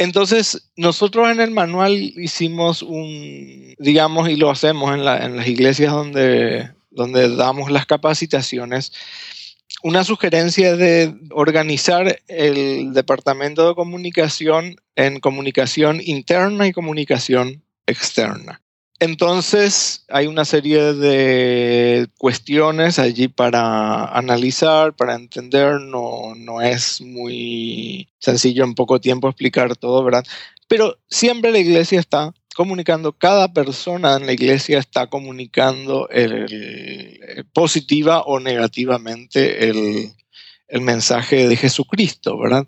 Entonces, 0.00 0.70
nosotros 0.76 1.30
en 1.30 1.42
el 1.42 1.50
manual 1.50 1.92
hicimos 1.92 2.80
un, 2.80 3.74
digamos, 3.78 4.30
y 4.30 4.36
lo 4.36 4.50
hacemos 4.50 4.94
en, 4.94 5.04
las 5.04 5.46
iglesias 5.46 5.92
donde, 5.92 6.70
donde 6.90 7.36
damos 7.36 7.70
las 7.70 7.84
capacitaciones, 7.84 8.94
una 9.82 10.02
sugerencia 10.02 10.74
de 10.74 11.14
organizar 11.32 12.18
el 12.28 12.94
departamento 12.94 13.68
de 13.68 13.74
comunicación 13.74 14.76
en 14.96 15.20
comunicación 15.20 16.00
interna 16.02 16.66
y 16.66 16.72
comunicación 16.72 17.62
externa. 17.84 18.62
Entonces 19.00 20.04
hay 20.10 20.26
una 20.26 20.44
serie 20.44 20.92
de 20.92 22.06
cuestiones 22.18 22.98
allí 22.98 23.28
para 23.28 24.04
analizar, 24.04 24.94
para 24.94 25.14
entender. 25.14 25.80
No, 25.80 26.34
no 26.36 26.60
es 26.60 27.00
muy 27.00 28.10
sencillo 28.18 28.62
en 28.62 28.74
poco 28.74 29.00
tiempo 29.00 29.28
explicar 29.28 29.74
todo, 29.76 30.04
¿verdad? 30.04 30.24
Pero 30.68 30.98
siempre 31.08 31.50
la 31.50 31.58
iglesia 31.58 31.98
está 31.98 32.34
comunicando, 32.54 33.12
cada 33.12 33.54
persona 33.54 34.16
en 34.16 34.26
la 34.26 34.34
iglesia 34.34 34.78
está 34.78 35.06
comunicando 35.06 36.06
el, 36.10 37.46
positiva 37.54 38.20
o 38.20 38.38
negativamente 38.38 39.70
el, 39.70 40.12
el 40.68 40.80
mensaje 40.82 41.48
de 41.48 41.56
Jesucristo, 41.56 42.38
¿verdad? 42.38 42.66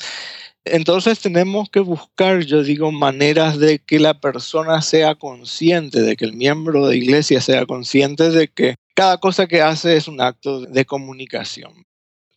Entonces 0.64 1.19
tenemos 1.19 1.71
que 1.71 1.81
buscar, 1.81 2.40
yo 2.45 2.62
digo, 2.62 2.92
maneras 2.92 3.59
de 3.59 3.81
que 3.81 3.99
la 3.99 4.21
persona 4.21 4.81
sea 4.81 5.16
consciente, 5.16 6.02
de 6.02 6.16
que 6.16 6.25
el 6.25 6.35
miembro 6.35 6.87
de 6.87 6.97
iglesia 6.97 7.40
sea 7.40 7.66
consciente 7.66 8.31
de 8.31 8.49
que 8.49 8.76
cada 8.95 9.19
cosa 9.19 9.49
que 9.49 9.61
hace 9.61 9.97
es 9.97 10.07
un 10.07 10.21
acto 10.21 10.61
de 10.61 10.85
comunicación. 10.85 11.85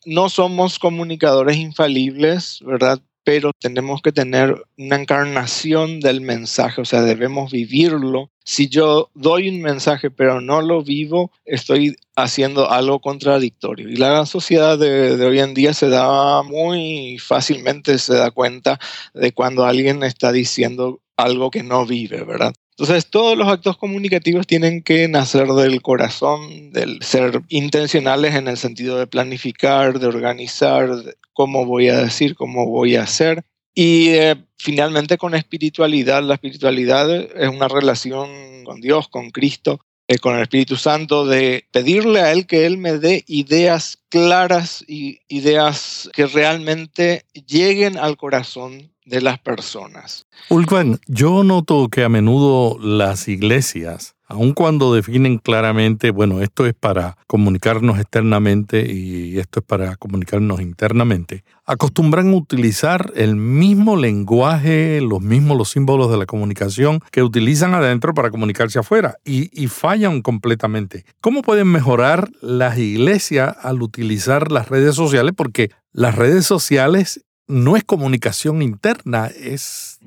No 0.05 0.29
somos 0.29 0.79
comunicadores 0.79 1.57
infalibles, 1.57 2.59
¿verdad? 2.65 2.99
Pero 3.25 3.51
tenemos 3.59 4.03
que 4.03 4.11
tener 4.11 4.55
una 4.77 4.97
encarnación 4.97 5.99
del 5.99 6.21
mensaje, 6.21 6.79
o 6.79 6.85
sea, 6.85 7.01
debemos 7.01 7.51
vivirlo. 7.51 8.29
Si 8.45 8.69
yo 8.69 9.09
doy 9.15 9.49
un 9.49 9.61
mensaje 9.61 10.11
pero 10.11 10.41
no 10.41 10.61
lo 10.61 10.83
vivo, 10.83 11.31
estoy 11.43 11.95
haciendo 12.15 12.69
algo 12.69 13.01
contradictorio. 13.01 13.89
Y 13.89 13.95
la 13.95 14.27
sociedad 14.27 14.77
de, 14.77 15.13
hoy 15.25 15.39
en 15.39 15.55
día 15.55 15.73
se 15.73 15.89
da 15.89 16.43
muy 16.43 17.17
fácilmente, 17.17 17.97
se 17.97 18.13
da 18.13 18.29
cuenta 18.29 18.79
de 19.15 19.33
cuando 19.33 19.65
alguien 19.65 20.03
está 20.03 20.31
diciendo 20.31 21.01
algo 21.17 21.49
que 21.49 21.63
no 21.63 21.83
vive, 21.87 22.23
¿verdad? 22.23 22.53
Entonces, 22.77 23.09
todos 23.09 23.37
los 23.37 23.47
actos 23.47 23.77
comunicativos 23.77 24.45
tienen 24.45 24.83
que 24.83 25.07
nacer 25.07 25.47
del 25.47 25.81
corazón, 25.81 26.71
del 26.71 27.01
ser 27.01 27.41
intencionales 27.47 28.35
en 28.35 28.49
el 28.49 28.57
sentido 28.57 28.97
de 28.99 29.07
planificar, 29.07 29.97
de 29.97 30.07
organizar, 30.07 30.89
cómo 31.31 31.65
voy 31.65 31.87
a 31.87 32.01
decir, 32.01 32.35
cómo 32.35 32.65
voy 32.65 32.97
a 32.97 33.03
hacer. 33.03 33.45
Y 33.73 34.09
eh, 34.09 34.35
finalmente 34.57 35.17
con 35.17 35.35
espiritualidad, 35.35 36.21
la 36.23 36.33
espiritualidad 36.33 37.09
es 37.11 37.47
una 37.47 37.69
relación 37.69 38.65
con 38.65 38.81
Dios, 38.81 39.07
con 39.07 39.31
Cristo, 39.31 39.79
eh, 40.07 40.19
con 40.19 40.35
el 40.35 40.41
Espíritu 40.43 40.75
Santo, 40.75 41.25
de 41.25 41.65
pedirle 41.71 42.21
a 42.21 42.31
Él 42.31 42.45
que 42.45 42.65
Él 42.65 42.77
me 42.77 42.97
dé 42.97 43.23
ideas 43.27 43.99
claras 44.09 44.83
y 44.87 45.19
ideas 45.27 46.09
que 46.13 46.25
realmente 46.27 47.25
lleguen 47.47 47.97
al 47.97 48.17
corazón 48.17 48.91
de 49.05 49.21
las 49.21 49.39
personas. 49.39 50.25
Ulvan, 50.49 50.99
yo 51.07 51.43
noto 51.43 51.89
que 51.89 52.03
a 52.03 52.09
menudo 52.09 52.77
las 52.79 53.27
iglesias, 53.27 54.14
aun 54.27 54.53
cuando 54.53 54.93
definen 54.93 55.37
claramente, 55.37 56.11
bueno, 56.11 56.41
esto 56.41 56.65
es 56.65 56.73
para 56.73 57.17
comunicarnos 57.27 57.99
externamente 57.99 58.91
y 58.91 59.37
esto 59.37 59.59
es 59.59 59.65
para 59.65 59.95
comunicarnos 59.95 60.61
internamente, 60.61 61.43
acostumbran 61.65 62.29
a 62.29 62.35
utilizar 62.35 63.11
el 63.15 63.35
mismo 63.35 63.97
lenguaje, 63.97 65.01
los 65.01 65.21
mismos 65.21 65.57
los 65.57 65.69
símbolos 65.69 66.11
de 66.11 66.17
la 66.17 66.25
comunicación 66.25 66.99
que 67.11 67.23
utilizan 67.23 67.73
adentro 67.73 68.13
para 68.13 68.31
comunicarse 68.31 68.79
afuera 68.79 69.15
y, 69.23 69.49
y 69.51 69.67
fallan 69.67 70.21
completamente. 70.21 71.05
¿Cómo 71.21 71.41
pueden 71.41 71.67
mejorar 71.67 72.29
las 72.41 72.77
iglesias 72.77 73.55
al 73.61 73.81
utilizar 73.81 74.51
las 74.51 74.69
redes 74.69 74.95
sociales? 74.95 75.33
Porque 75.35 75.71
las 75.91 76.15
redes 76.15 76.45
sociales 76.45 77.25
no 77.47 77.77
es 77.77 77.83
comunicación 77.83 78.61
interna, 78.61 79.27
es, 79.27 79.99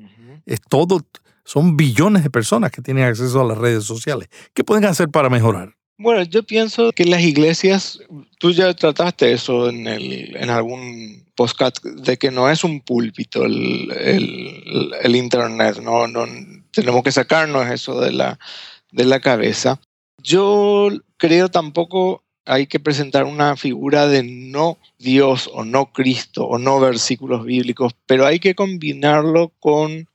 es 0.45 0.59
todo, 0.61 1.01
son 1.49 1.75
billones 1.75 2.21
de 2.21 2.29
personas 2.29 2.69
que 2.69 2.83
tienen 2.83 3.05
acceso 3.05 3.41
a 3.41 3.43
las 3.43 3.57
redes 3.57 3.83
sociales. 3.83 4.29
¿Qué 4.53 4.63
pueden 4.63 4.85
hacer 4.85 5.09
para 5.09 5.31
mejorar? 5.31 5.75
Bueno, 5.97 6.21
yo 6.21 6.43
pienso 6.43 6.91
que 6.91 7.05
las 7.05 7.23
iglesias, 7.23 7.99
tú 8.37 8.51
ya 8.51 8.71
trataste 8.75 9.31
eso 9.31 9.67
en, 9.67 9.87
el, 9.87 10.35
en 10.35 10.51
algún 10.51 11.25
podcast, 11.33 11.83
de 11.83 12.17
que 12.17 12.29
no 12.29 12.51
es 12.51 12.63
un 12.63 12.81
púlpito 12.81 13.45
el, 13.45 13.91
el, 13.91 14.91
el 15.01 15.15
Internet, 15.15 15.79
no, 15.81 16.05
no, 16.05 16.27
tenemos 16.69 17.01
que 17.01 17.11
sacarnos 17.11 17.67
eso 17.71 17.99
de 17.99 18.11
la, 18.11 18.37
de 18.91 19.05
la 19.05 19.19
cabeza. 19.19 19.81
Yo 20.21 20.89
creo 21.17 21.49
tampoco 21.49 22.23
hay 22.45 22.67
que 22.67 22.79
presentar 22.79 23.23
una 23.23 23.55
figura 23.55 24.07
de 24.07 24.21
no 24.21 24.77
Dios 24.99 25.49
o 25.51 25.63
no 25.65 25.93
Cristo 25.93 26.45
o 26.45 26.59
no 26.59 26.79
versículos 26.79 27.43
bíblicos, 27.43 27.93
pero 28.05 28.27
hay 28.27 28.39
que 28.39 28.53
combinarlo 28.53 29.51
con, 29.59 30.08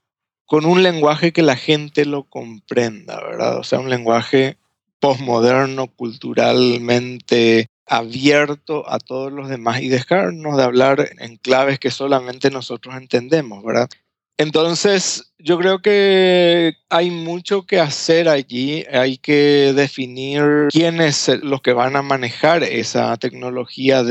con 0.54 0.66
un 0.66 0.84
lenguaje 0.84 1.32
que 1.32 1.42
la 1.42 1.56
gente 1.56 2.04
lo 2.04 2.28
comprenda, 2.28 3.20
¿verdad? 3.20 3.58
O 3.58 3.64
sea, 3.64 3.80
un 3.80 3.90
lenguaje 3.90 4.56
postmoderno, 5.00 5.88
culturalmente 5.88 7.66
abierto 7.86 8.88
a 8.88 9.00
todos 9.00 9.32
los 9.32 9.48
demás 9.48 9.82
y 9.82 9.88
dejarnos 9.88 10.56
de 10.56 10.62
hablar 10.62 11.08
en 11.18 11.38
claves 11.38 11.80
que 11.80 11.90
solamente 11.90 12.52
nosotros 12.52 12.94
entendemos, 12.94 13.64
¿verdad? 13.64 13.88
Entonces, 14.36 15.32
yo 15.38 15.58
creo 15.58 15.80
que 15.80 16.74
hay 16.88 17.10
mucho 17.10 17.66
que 17.66 17.78
hacer 17.78 18.28
allí. 18.28 18.84
Hay 18.92 19.18
que 19.18 19.72
definir 19.74 20.68
quiénes 20.70 21.28
los 21.42 21.62
que 21.62 21.72
van 21.72 21.96
a 21.96 22.02
manejar 22.02 22.64
esa 22.64 23.16
tecnología 23.16 24.04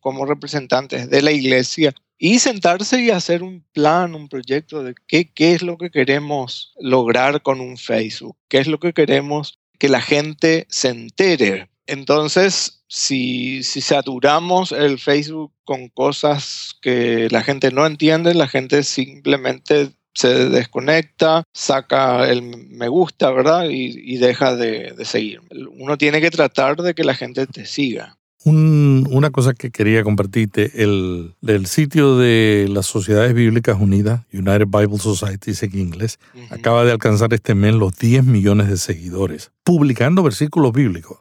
como 0.00 0.26
representantes 0.26 1.10
de 1.10 1.22
la 1.22 1.30
iglesia 1.30 1.94
y 2.18 2.38
sentarse 2.38 3.00
y 3.00 3.10
hacer 3.10 3.42
un 3.42 3.64
plan, 3.72 4.14
un 4.14 4.28
proyecto 4.28 4.82
de 4.82 4.94
qué, 5.06 5.30
qué 5.32 5.54
es 5.54 5.62
lo 5.62 5.76
que 5.76 5.90
queremos 5.90 6.72
lograr 6.78 7.42
con 7.42 7.60
un 7.60 7.76
Facebook, 7.76 8.36
qué 8.48 8.58
es 8.58 8.68
lo 8.68 8.78
que 8.78 8.92
queremos 8.92 9.58
que 9.78 9.88
la 9.88 10.00
gente 10.00 10.66
se 10.70 10.88
entere. 10.88 11.68
Entonces, 11.86 12.81
si, 12.92 13.62
si 13.62 13.80
saturamos 13.80 14.70
el 14.70 14.98
Facebook 14.98 15.50
con 15.64 15.88
cosas 15.88 16.76
que 16.82 17.26
la 17.30 17.42
gente 17.42 17.70
no 17.70 17.86
entiende, 17.86 18.34
la 18.34 18.48
gente 18.48 18.82
simplemente 18.82 19.92
se 20.12 20.50
desconecta, 20.50 21.44
saca 21.54 22.28
el 22.28 22.42
me 22.42 22.88
gusta, 22.88 23.30
¿verdad? 23.30 23.64
Y, 23.70 24.18
deja 24.18 24.54
de, 24.56 24.92
de, 24.92 25.04
seguir. 25.06 25.40
Uno 25.78 25.96
tiene 25.96 26.20
que 26.20 26.30
tratar 26.30 26.76
de 26.76 26.92
que 26.92 27.02
la 27.02 27.14
gente 27.14 27.46
te 27.46 27.64
siga 27.64 28.18
una 28.44 29.30
cosa 29.30 29.54
que 29.54 29.70
quería 29.70 30.02
compartirte, 30.02 30.82
el, 30.82 31.34
del 31.40 31.66
sitio 31.66 32.16
de 32.16 32.66
las 32.68 32.86
Sociedades 32.86 33.34
Bíblicas 33.34 33.78
Unidas, 33.80 34.22
United 34.32 34.66
Bible 34.66 34.98
Society 34.98 35.52
en 35.62 35.78
inglés, 35.78 36.18
acaba 36.50 36.84
de 36.84 36.92
alcanzar 36.92 37.32
este 37.34 37.54
mes 37.54 37.74
los 37.74 37.96
10 37.96 38.24
millones 38.24 38.68
de 38.68 38.76
seguidores, 38.76 39.52
publicando 39.64 40.22
versículos 40.22 40.72
bíblicos. 40.72 41.18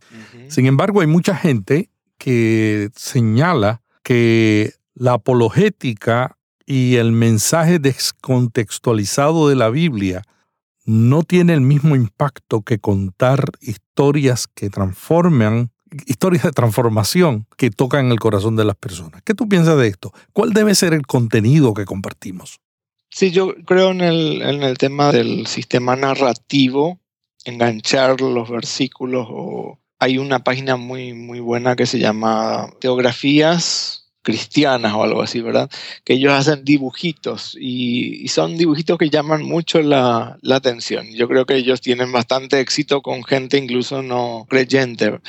Sin 0.47 0.65
embargo, 0.65 1.01
hay 1.01 1.07
mucha 1.07 1.35
gente 1.35 1.89
que 2.17 2.89
señala 2.95 3.81
que 4.03 4.73
la 4.95 5.13
apologética 5.13 6.37
y 6.65 6.95
el 6.95 7.11
mensaje 7.11 7.79
descontextualizado 7.79 9.49
de 9.49 9.55
la 9.55 9.69
Biblia 9.69 10.23
no 10.85 11.23
tiene 11.23 11.53
el 11.53 11.61
mismo 11.61 11.95
impacto 11.95 12.61
que 12.61 12.79
contar 12.79 13.45
historias 13.61 14.47
que 14.47 14.69
transforman 14.69 15.71
historias 16.05 16.43
de 16.43 16.51
transformación 16.51 17.45
que 17.57 17.69
tocan 17.69 18.11
el 18.11 18.19
corazón 18.19 18.55
de 18.55 18.65
las 18.65 18.75
personas. 18.75 19.21
¿Qué 19.23 19.33
tú 19.33 19.47
piensas 19.47 19.77
de 19.77 19.87
esto? 19.87 20.13
¿Cuál 20.33 20.53
debe 20.53 20.75
ser 20.75 20.93
el 20.93 21.05
contenido 21.05 21.73
que 21.73 21.85
compartimos? 21.85 22.59
Sí, 23.09 23.31
yo 23.31 23.55
creo 23.65 23.91
en 23.91 24.01
el, 24.01 24.41
en 24.41 24.63
el 24.63 24.77
tema 24.77 25.11
del 25.11 25.45
sistema 25.47 25.95
narrativo, 25.95 26.99
enganchar 27.43 28.21
los 28.21 28.49
versículos 28.49 29.27
o 29.29 29.79
hay 29.99 30.17
una 30.17 30.43
página 30.43 30.77
muy, 30.77 31.13
muy 31.13 31.39
buena 31.39 31.75
que 31.75 31.85
se 31.85 31.99
llama 31.99 32.71
Teografías 32.79 34.00
cristianas 34.21 34.93
o 34.93 35.03
algo 35.03 35.21
así, 35.21 35.41
¿verdad? 35.41 35.69
Que 36.03 36.13
ellos 36.13 36.33
hacen 36.33 36.63
dibujitos 36.63 37.57
y, 37.59 38.27
son 38.27 38.57
dibujitos 38.57 38.97
que 38.97 39.09
llaman 39.09 39.43
mucho 39.43 39.81
la, 39.81 40.37
atención. 40.51 41.07
Yo 41.13 41.27
creo 41.27 41.45
que 41.45 41.55
ellos 41.55 41.81
tienen 41.81 42.11
bastante 42.11 42.59
éxito 42.59 43.01
con 43.01 43.23
gente 43.23 43.57
incluso 43.57 44.01
no 44.01 44.45
creyente. 44.49 45.19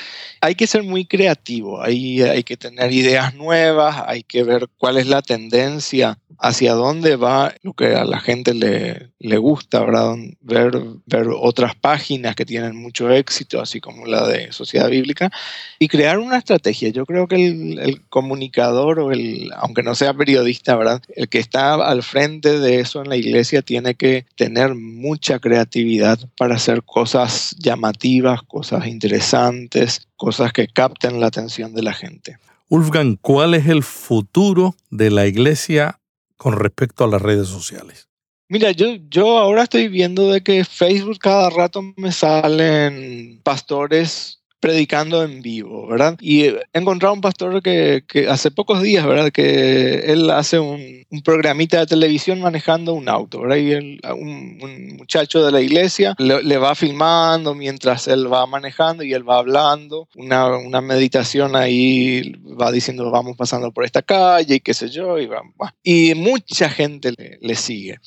Hay 0.41 0.55
que 0.55 0.67
ser 0.67 0.83
muy 0.83 1.07
creativo, 1.07 1.83
hay 1.83 2.43
que 2.45 2.57
tener 2.57 2.93
ideas 2.93 3.35
nuevas, 3.35 4.03
hay 4.07 4.23
que 4.23 4.43
ver 4.45 4.69
cuál 4.79 4.99
es 4.99 5.07
la 5.07 5.23
tendencia 5.23 6.19
hacia 6.39 6.75
dónde 6.75 7.17
va 7.17 7.55
lo 7.63 7.73
que 7.73 7.95
a 7.95 8.05
la 8.05 8.21
gente 8.21 8.55
le, 8.55 9.11
le 9.19 9.37
gusta, 9.39 9.81
¿verdad? 9.81 10.17
Ver, 10.41 10.81
ver 11.07 11.29
otras 11.35 11.75
páginas 11.75 12.35
que 12.35 12.45
tienen 12.45 12.77
mucho 12.77 13.11
éxito, 13.11 13.61
así 13.61 13.81
como 13.81 14.07
la 14.07 14.27
de 14.27 14.53
Sociedad 14.53 14.91
Bíblica, 14.91 15.31
y 15.79 15.89
crear 15.89 16.19
una 16.19 16.39
estrategia. 16.39 16.91
Yo 16.91 17.07
creo 17.07 17.29
que 17.29 17.47
el, 17.47 18.03
comunicador 18.09 19.01
o 19.01 19.13
el, 19.13 19.51
aunque 19.57 19.83
no 19.83 19.95
sea 19.95 20.15
periodista, 20.15 20.77
¿verdad? 20.77 21.03
El 21.15 21.29
que 21.29 21.39
está 21.39 21.75
al 21.75 22.03
frente 22.03 22.59
de 22.59 22.81
eso 22.81 23.03
en 23.03 23.09
la 23.09 23.17
iglesia 23.17 23.63
tiene 23.63 23.95
que 23.95 24.27
tener 24.37 24.75
mucha 24.75 25.39
creatividad 25.39 26.19
para 26.37 26.57
hacer 26.57 26.83
cosas 26.83 27.57
llamativas, 27.59 28.43
cosas 28.43 28.87
interesantes, 28.87 30.09
cosas 30.17 30.53
que 30.53 30.69
capten 30.69 31.21
la 31.21 31.29
atención 31.29 31.75
de 31.75 31.83
la 31.83 31.93
gente. 31.93 32.39
Wolfgang, 32.69 33.19
¿cuál 33.21 33.55
es 33.55 33.67
el 33.67 33.83
futuro 33.83 34.75
de 34.91 35.11
la 35.11 35.27
iglesia 35.27 35.99
con 36.43 36.59
respecto 36.59 37.05
a 37.05 37.07
las 37.07 37.23
redes 37.23 37.47
sociales? 37.47 38.09
Mira, 38.49 38.73
yo, 38.73 38.97
yo 39.09 39.39
ahora 39.39 39.63
estoy 39.63 39.87
viendo 39.87 40.33
de 40.33 40.43
que 40.43 40.65
Facebook 40.65 41.19
cada 41.21 41.49
rato 41.51 41.83
me 41.97 42.11
salen 42.11 43.41
pastores 43.45 44.42
predicando 44.63 45.25
en 45.25 45.43
vivo, 45.43 45.89
¿verdad? 45.89 46.17
Y 46.21 46.45
he 46.45 46.63
encontrado 46.73 47.13
un 47.13 47.21
pastor 47.21 47.61
que, 47.61 48.05
que 48.07 48.29
hace 48.29 48.53
pocos 48.53 48.81
días, 48.81 49.05
¿verdad? 49.05 49.33
Que 49.33 50.13
él 50.13 50.31
hace 50.31 50.61
un, 50.61 51.05
un 51.11 51.23
programita 51.23 51.81
de 51.81 51.87
televisión 51.87 52.41
manejando 52.41 52.95
un 52.95 53.09
auto, 53.09 53.41
¿verdad? 53.41 53.57
Y 53.57 53.75
un, 53.75 54.01
un, 54.05 54.97
muchacho 54.99 55.45
de 55.45 55.51
la 55.51 55.61
iglesia 55.61 56.15
le, 56.19 56.45
le, 56.45 56.59
va 56.59 56.77
filmando 56.77 57.57
mientras 57.57 58.07
él 58.07 58.33
va 58.33 58.47
manejando 58.47 59.03
y 59.03 59.13
él 59.13 59.29
va 59.29 59.39
hablando, 59.39 60.09
una, 60.15 60.57
una 60.57 60.81
meditación 60.81 61.57
ahí 61.57 62.33
va 62.45 62.71
diciendo 62.71 63.11
vamos 63.11 63.37
pasando 63.37 63.73
por 63.73 63.85
esta 63.85 64.03
calle 64.03 64.55
y 64.55 64.61
qué 64.61 64.75
sé 64.75 64.91
yo, 64.91 65.19
y, 65.19 65.27
va, 65.27 65.43
y 65.83 66.15
mucha 66.15 66.71
gente 66.71 67.13
le, 67.19 67.37
le 67.41 67.57
sigue. 67.57 67.99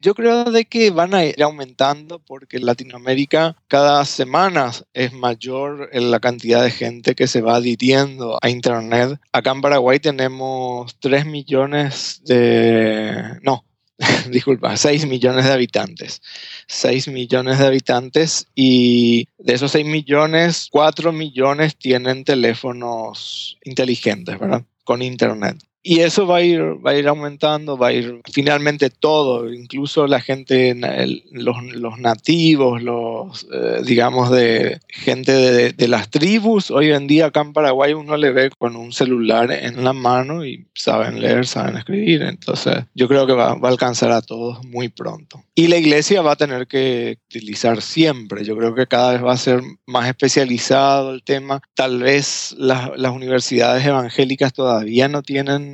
Yo 0.00 0.14
creo 0.14 0.44
de 0.44 0.64
que 0.64 0.90
van 0.90 1.12
a 1.12 1.24
ir 1.24 1.42
aumentando 1.42 2.20
porque 2.20 2.58
en 2.58 2.66
Latinoamérica 2.66 3.56
cada 3.66 4.04
semana 4.04 4.70
es 4.92 5.12
mayor 5.12 5.90
la 5.92 6.20
cantidad 6.20 6.62
de 6.62 6.70
gente 6.70 7.16
que 7.16 7.26
se 7.26 7.40
va 7.40 7.56
adhiriendo 7.56 8.38
a 8.40 8.48
Internet. 8.48 9.18
Acá 9.32 9.50
en 9.50 9.60
Paraguay 9.60 9.98
tenemos 9.98 10.96
3 11.00 11.26
millones 11.26 12.22
de... 12.24 13.40
No, 13.42 13.64
disculpa, 14.30 14.76
6 14.76 15.06
millones 15.06 15.46
de 15.46 15.52
habitantes. 15.52 16.22
6 16.68 17.08
millones 17.08 17.58
de 17.58 17.66
habitantes 17.66 18.46
y 18.54 19.26
de 19.38 19.54
esos 19.54 19.72
6 19.72 19.84
millones, 19.84 20.68
4 20.70 21.10
millones 21.10 21.76
tienen 21.76 22.22
teléfonos 22.22 23.58
inteligentes, 23.64 24.38
¿verdad? 24.38 24.62
Con 24.84 25.02
Internet. 25.02 25.58
Y 25.82 26.00
eso 26.00 26.26
va 26.26 26.38
a 26.38 26.42
ir, 26.42 26.60
va 26.84 26.90
a 26.90 26.96
ir 26.96 27.06
aumentando, 27.06 27.78
va 27.78 27.88
a 27.88 27.92
ir 27.92 28.20
finalmente 28.30 28.90
todo, 28.90 29.52
incluso 29.52 30.06
la 30.06 30.20
gente, 30.20 30.74
los, 31.30 31.62
los 31.62 31.98
nativos, 31.98 32.82
los, 32.82 33.46
eh, 33.52 33.82
digamos, 33.84 34.30
de 34.30 34.80
gente 34.88 35.32
de, 35.32 35.72
de, 35.72 35.88
las 35.88 36.10
tribus. 36.10 36.70
Hoy 36.72 36.90
en 36.90 37.06
día 37.06 37.26
acá 37.26 37.42
en 37.42 37.52
Paraguay 37.52 37.94
uno 37.94 38.16
le 38.16 38.32
ve 38.32 38.50
con 38.58 38.74
un 38.74 38.92
celular 38.92 39.52
en 39.52 39.84
la 39.84 39.92
mano 39.92 40.44
y 40.44 40.66
saben 40.74 41.20
leer, 41.20 41.46
saben 41.46 41.76
escribir. 41.76 42.22
Entonces 42.22 42.84
yo 42.94 43.06
creo 43.06 43.26
que 43.26 43.32
va, 43.32 43.54
va 43.54 43.68
a 43.68 43.72
alcanzar 43.72 44.10
a 44.10 44.20
todos 44.20 44.64
muy 44.64 44.88
pronto. 44.88 45.42
Y 45.54 45.68
la 45.68 45.76
iglesia 45.76 46.22
va 46.22 46.32
a 46.32 46.36
tener 46.36 46.66
que 46.66 47.18
utilizar 47.28 47.82
siempre. 47.82 48.44
Yo 48.44 48.56
creo 48.56 48.74
que 48.74 48.86
cada 48.86 49.12
vez 49.12 49.24
va 49.24 49.32
a 49.32 49.36
ser 49.36 49.60
más 49.86 50.08
especializado 50.08 51.12
el 51.12 51.22
tema. 51.22 51.60
Tal 51.74 52.00
vez 52.00 52.54
las, 52.58 52.90
las 52.96 53.12
universidades 53.12 53.84
evangélicas 53.84 54.52
todavía 54.52 55.08
no 55.08 55.22
tienen 55.22 55.67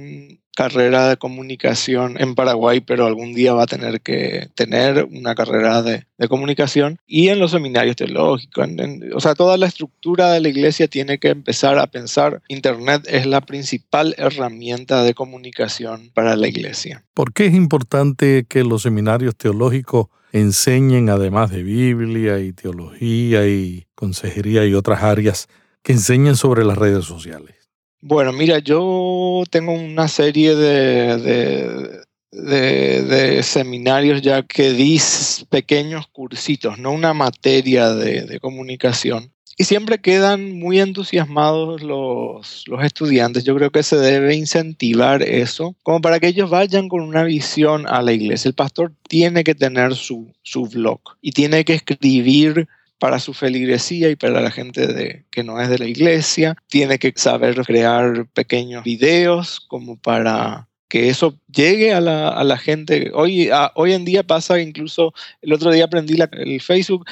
carrera 0.55 1.09
de 1.09 1.17
comunicación 1.17 2.17
en 2.21 2.35
Paraguay, 2.35 2.81
pero 2.81 3.07
algún 3.07 3.35
día 3.35 3.55
va 3.55 3.65
a 3.65 3.67
tener 3.67 4.01
que 4.01 4.49
tener 4.55 5.05
una 5.11 5.35
carrera 5.35 5.83
de, 5.83 6.07
comunicación 6.29 6.97
y 7.07 7.29
en 7.29 7.39
los 7.39 7.51
seminarios 7.51 7.97
teológicos. 7.97 8.67
o 9.15 9.21
sea, 9.21 9.35
toda 9.35 9.59
la 9.59 9.67
estructura 9.67 10.33
de 10.33 10.41
la 10.41 10.49
iglesia 10.49 10.89
tiene 10.89 11.19
que 11.19 11.29
empezar 11.29 11.79
a 11.79 11.87
pensar, 11.87 12.41
Internet 12.49 13.03
es 13.09 13.27
la 13.27 13.43
principal 13.43 14.15
herramienta 14.17 15.03
de 15.03 15.13
comunicación 15.13 16.11
para 16.15 16.35
la 16.37 16.49
iglesia. 16.49 17.05
¿Por 17.13 17.35
qué 17.35 17.47
es 17.47 17.55
importante 17.55 18.47
que 18.49 18.65
los 18.65 18.83
seminarios 18.83 19.37
teológicos 19.37 20.07
enseñen, 20.33 21.11
además 21.11 21.51
de 21.51 21.63
Biblia 21.63 22.41
y 22.41 22.53
teología 22.53 23.47
y 23.47 23.87
consejería 23.95 24.65
y 24.65 24.73
otras 24.73 25.03
áreas, 25.03 25.49
que 25.83 25.93
enseñen 25.93 26.37
sobre 26.37 26.65
las 26.65 26.79
redes 26.79 27.05
sociales? 27.05 27.63
Bueno, 28.07 28.35
mira, 28.35 28.59
yo 28.59 29.45
tengo 29.51 29.73
una 29.73 30.09
serie 30.09 30.55
de, 30.55 32.03
de, 32.31 33.43
seminarios 33.43 34.21
ya 34.21 34.43
que 34.43 34.75
dis 34.75 35.47
pequeños 35.49 36.07
cursitos, 36.09 36.79
no 36.79 36.93
una 36.93 37.14
materia 37.14 37.95
de, 37.95 38.38
comunicación. 38.40 39.33
Y 39.57 39.64
siempre 39.64 40.03
quedan 40.03 40.59
muy 40.59 40.81
entusiasmados 40.81 41.83
los, 41.83 42.64
los, 42.69 42.85
estudiantes. 42.85 43.43
Yo 43.45 43.57
creo 43.57 43.71
que 43.71 43.83
se 43.83 43.97
debe 43.97 44.37
incentivar 44.37 45.23
eso, 45.23 45.75
como 45.83 46.03
para 46.03 46.21
que 46.21 46.27
ellos 46.27 46.51
vayan 46.51 46.90
con 46.90 47.01
una 47.01 47.25
visión 47.25 47.87
a 47.88 48.03
la 48.03 48.12
iglesia. 48.12 48.51
El 48.51 48.55
pastor 48.55 48.93
tiene 49.09 49.45
que 49.45 49.55
tener 49.55 49.95
su, 49.95 50.31
su 50.43 50.67
blog 50.67 51.01
y 51.23 51.33
tiene 51.33 51.64
que 51.64 51.73
escribir 51.73 52.69
para 53.05 53.21
su 53.21 53.35
feligresía 53.35 54.09
y 54.09 54.17
para 54.17 54.40
la 54.40 54.51
gente 54.51 54.87
de, 54.87 55.27
que 55.31 55.45
no 55.45 55.61
es 55.61 55.69
de 55.69 55.79
la 55.79 55.87
iglesia. 55.87 56.57
Tiene 56.69 56.99
que 56.99 57.12
saber 57.14 57.55
crear 57.57 58.27
pequeños 58.33 58.83
videos 58.83 59.61
como 59.69 59.99
para 59.99 60.69
que 60.88 61.11
eso 61.11 61.38
llegue 61.55 61.93
a 61.93 62.01
la, 62.01 62.31
a 62.31 62.43
la 62.45 62.57
gente. 62.57 63.11
Hoy, 63.12 63.51
hoy 63.75 63.93
en 63.93 64.07
día 64.07 64.23
pasa, 64.23 64.59
incluso 64.59 65.12
el 65.43 65.53
otro 65.53 65.71
día 65.71 65.85
aprendí 65.85 66.17
el 66.33 66.62
Facebook 66.62 67.05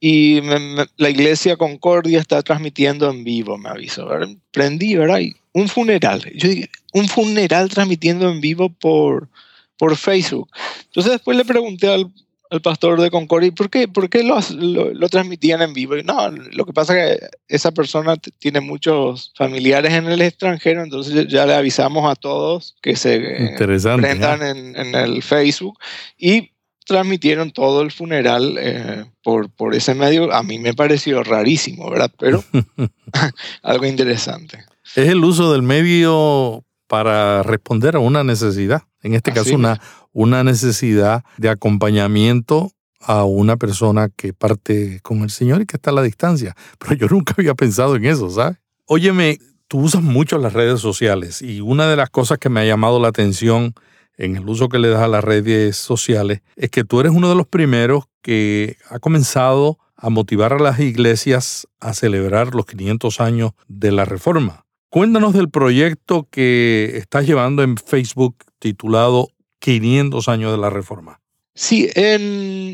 y 0.00 0.40
la 0.96 1.10
iglesia 1.10 1.58
Concordia 1.58 2.20
está 2.20 2.40
transmitiendo 2.40 3.10
en 3.10 3.22
vivo, 3.22 3.58
me 3.58 3.68
avisó. 3.68 4.08
Prendí, 4.50 4.96
¿verdad? 4.96 5.20
un 5.52 5.68
funeral. 5.68 6.22
Yo 6.36 6.48
dije, 6.48 6.70
un 6.94 7.06
funeral 7.06 7.68
transmitiendo 7.68 8.30
en 8.30 8.40
vivo 8.40 8.70
por, 8.70 9.28
por 9.76 9.94
Facebook. 9.98 10.48
Entonces 10.86 11.12
después 11.12 11.36
le 11.36 11.44
pregunté 11.44 11.88
al, 11.92 12.10
al 12.54 12.62
pastor 12.62 13.00
de 13.00 13.10
Concordia, 13.10 13.52
¿por 13.52 13.68
qué, 13.68 13.88
por 13.88 14.08
qué 14.08 14.22
lo, 14.22 14.38
lo, 14.92 15.08
transmitían 15.08 15.60
en 15.60 15.74
vivo? 15.74 15.96
Y 15.96 16.04
no, 16.04 16.30
lo 16.30 16.64
que 16.64 16.72
pasa 16.72 16.96
es 16.96 17.18
que 17.18 17.26
esa 17.48 17.72
persona 17.72 18.16
tiene 18.38 18.60
muchos 18.60 19.32
familiares 19.36 19.92
en 19.92 20.06
el 20.06 20.22
extranjero, 20.22 20.82
entonces 20.82 21.26
ya 21.26 21.46
le 21.46 21.54
avisamos 21.54 22.10
a 22.10 22.14
todos 22.14 22.76
que 22.80 22.96
se 22.96 23.16
eh, 23.16 23.56
prendan 23.56 24.42
en, 24.42 24.76
en, 24.76 24.94
el 24.94 25.22
Facebook 25.22 25.78
y 26.16 26.52
transmitieron 26.86 27.50
todo 27.50 27.82
el 27.82 27.90
funeral 27.90 28.56
eh, 28.58 29.04
por, 29.22 29.50
por 29.50 29.74
ese 29.74 29.94
medio. 29.94 30.32
A 30.32 30.42
mí 30.42 30.58
me 30.58 30.74
pareció 30.74 31.24
rarísimo, 31.24 31.90
¿verdad? 31.90 32.12
Pero 32.18 32.44
algo 33.62 33.86
interesante. 33.86 34.64
Es 34.94 35.08
el 35.08 35.24
uso 35.24 35.52
del 35.52 35.62
medio 35.62 36.64
para 36.86 37.42
responder 37.42 37.96
a 37.96 37.98
una 37.98 38.22
necesidad. 38.22 38.82
En 39.04 39.14
este 39.14 39.32
caso, 39.32 39.54
una, 39.54 39.80
una 40.12 40.42
necesidad 40.42 41.24
de 41.36 41.50
acompañamiento 41.50 42.72
a 43.00 43.24
una 43.24 43.58
persona 43.58 44.08
que 44.08 44.32
parte 44.32 45.00
con 45.02 45.22
el 45.22 45.30
Señor 45.30 45.60
y 45.60 45.66
que 45.66 45.76
está 45.76 45.90
a 45.90 45.94
la 45.94 46.02
distancia. 46.02 46.56
Pero 46.78 46.94
yo 46.94 47.06
nunca 47.08 47.34
había 47.38 47.54
pensado 47.54 47.96
en 47.96 48.06
eso, 48.06 48.30
¿sabes? 48.30 48.56
Óyeme, 48.86 49.38
tú 49.68 49.80
usas 49.80 50.02
mucho 50.02 50.38
las 50.38 50.54
redes 50.54 50.80
sociales 50.80 51.42
y 51.42 51.60
una 51.60 51.86
de 51.86 51.96
las 51.96 52.10
cosas 52.10 52.38
que 52.38 52.48
me 52.48 52.60
ha 52.60 52.64
llamado 52.64 52.98
la 52.98 53.08
atención 53.08 53.74
en 54.16 54.36
el 54.36 54.48
uso 54.48 54.68
que 54.68 54.78
le 54.78 54.88
das 54.88 55.02
a 55.02 55.08
las 55.08 55.24
redes 55.24 55.76
sociales 55.76 56.40
es 56.56 56.70
que 56.70 56.84
tú 56.84 57.00
eres 57.00 57.12
uno 57.12 57.28
de 57.28 57.34
los 57.34 57.46
primeros 57.46 58.04
que 58.22 58.76
ha 58.88 58.98
comenzado 59.00 59.78
a 59.96 60.08
motivar 60.08 60.52
a 60.52 60.58
las 60.58 60.80
iglesias 60.80 61.66
a 61.80 61.94
celebrar 61.94 62.54
los 62.54 62.66
500 62.66 63.20
años 63.20 63.52
de 63.68 63.92
la 63.92 64.04
Reforma. 64.04 64.63
Cuéntanos 64.94 65.32
del 65.32 65.50
proyecto 65.50 66.28
que 66.30 66.92
estás 66.94 67.26
llevando 67.26 67.64
en 67.64 67.76
Facebook 67.76 68.36
titulado 68.60 69.26
500 69.58 70.28
años 70.28 70.52
de 70.52 70.58
la 70.58 70.70
Reforma. 70.70 71.20
Sí, 71.52 71.90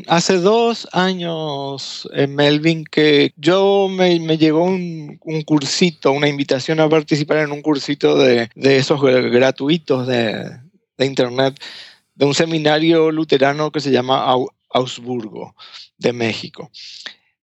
hace 0.05 0.37
dos 0.37 0.87
años, 0.91 2.07
en 2.13 2.35
Melvin, 2.35 2.83
que 2.83 3.33
yo 3.37 3.87
me, 3.89 4.19
llegó 4.37 4.65
un, 4.65 5.17
cursito, 5.47 6.11
una 6.11 6.27
invitación 6.27 6.79
a 6.79 6.87
participar 6.87 7.37
en 7.37 7.53
un 7.53 7.63
cursito 7.63 8.15
de, 8.15 8.51
de 8.53 8.77
esos 8.77 9.01
gratuitos 9.01 10.05
de, 10.05 10.59
de 10.99 11.05
Internet 11.07 11.59
de 12.13 12.25
un 12.25 12.35
seminario 12.35 13.09
luterano 13.09 13.71
que 13.71 13.79
se 13.79 13.89
llama 13.89 14.31
Augsburgo, 14.69 15.55
de 15.97 16.13
México. 16.13 16.69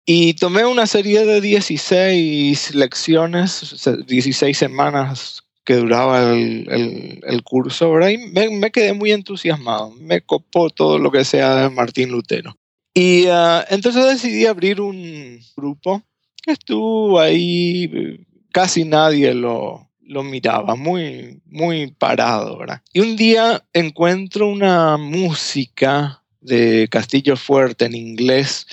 Y 0.05 0.33
tomé 0.33 0.65
una 0.65 0.87
serie 0.87 1.25
de 1.25 1.39
16 1.41 2.73
lecciones, 2.75 3.85
16 4.07 4.57
semanas 4.57 5.43
que 5.63 5.75
duraba 5.75 6.33
el, 6.33 7.19
el, 7.23 7.43
curso, 7.43 7.91
¿verdad? 7.91 8.09
Y 8.09 8.17
me, 8.17 8.71
quedé 8.71 8.93
muy 8.93 9.11
entusiasmado, 9.11 9.91
me 9.91 10.21
copó 10.21 10.71
todo 10.71 10.97
lo 10.97 11.11
que 11.11 11.23
sea 11.23 11.55
de 11.57 11.69
Martín 11.69 12.09
Lutero. 12.09 12.57
Y 12.95 13.27
ah, 13.27 13.63
entonces 13.69 14.03
decidí 14.03 14.47
abrir 14.47 14.81
un 14.81 15.39
grupo 15.55 16.01
que 16.41 16.53
estuvo 16.53 17.19
ahí, 17.19 18.25
casi 18.51 18.83
nadie 18.83 19.31
lo, 19.35 19.89
lo 20.01 20.23
miraba 20.23 20.75
muy, 20.75 21.39
muy 21.45 21.91
parado, 21.91 22.57
¿verdad? 22.57 22.81
Y 22.91 23.01
un 23.01 23.15
día 23.15 23.63
encuentro 23.73 24.47
una 24.47 24.97
música 24.97 26.23
de 26.41 26.87
Castillo 26.89 27.37
Fuerte 27.37 27.85
en 27.85 27.95
inglés 27.95 28.65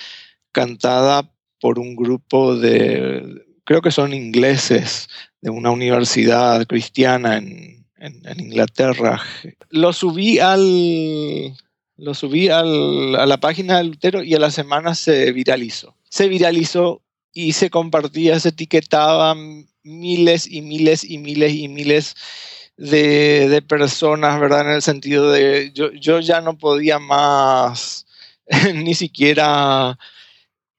cantada 0.56 1.30
por 1.60 1.78
un 1.78 1.94
grupo 1.94 2.56
de, 2.56 3.44
creo 3.64 3.82
que 3.82 3.90
son 3.90 4.14
ingleses, 4.14 5.06
de 5.42 5.50
una 5.50 5.70
universidad 5.70 6.66
cristiana 6.66 7.36
en, 7.36 7.76
Inglaterra. 8.38 9.20
Lo 9.70 9.92
subí 9.92 10.38
al, 10.38 11.56
lo 11.96 12.14
subí 12.14 12.48
al, 12.48 13.16
a 13.16 13.26
la 13.26 13.38
página 13.38 13.78
de 13.78 13.84
Lutero 13.84 14.22
y 14.22 14.34
a 14.34 14.38
la 14.38 14.50
semana 14.50 14.94
se 14.94 15.32
viralizó. 15.32 15.94
Se 16.08 16.28
viralizó 16.28 17.02
y 17.32 17.52
se 17.52 17.68
compartía, 17.68 18.38
se 18.38 18.50
etiquetaba 18.50 19.34
miles 19.82 20.46
y 20.46 20.62
miles 20.62 21.04
y 21.04 21.18
miles 21.18 21.52
y 21.52 21.68
miles 21.68 22.14
de, 22.76 23.62
personas, 23.66 24.38
¿verdad? 24.40 24.68
En 24.68 24.74
el 24.76 24.82
sentido 24.82 25.32
de 25.32 25.72
yo, 25.74 25.90
yo 25.92 26.20
ya 26.20 26.40
no 26.40 26.56
podía 26.56 26.98
más 26.98 28.06
ni 28.74 28.94
siquiera 28.94 29.98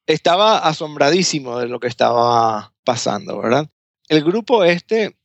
estaba 0.08 0.58
asombradísimo 0.58 1.58
de 1.58 1.68
lo 1.68 1.78
que 1.78 1.86
estaba 1.86 2.72
pasando, 2.82 3.38
¿verdad? 3.38 3.68
El 4.08 4.24
grupo 4.24 4.64
este 4.64 5.16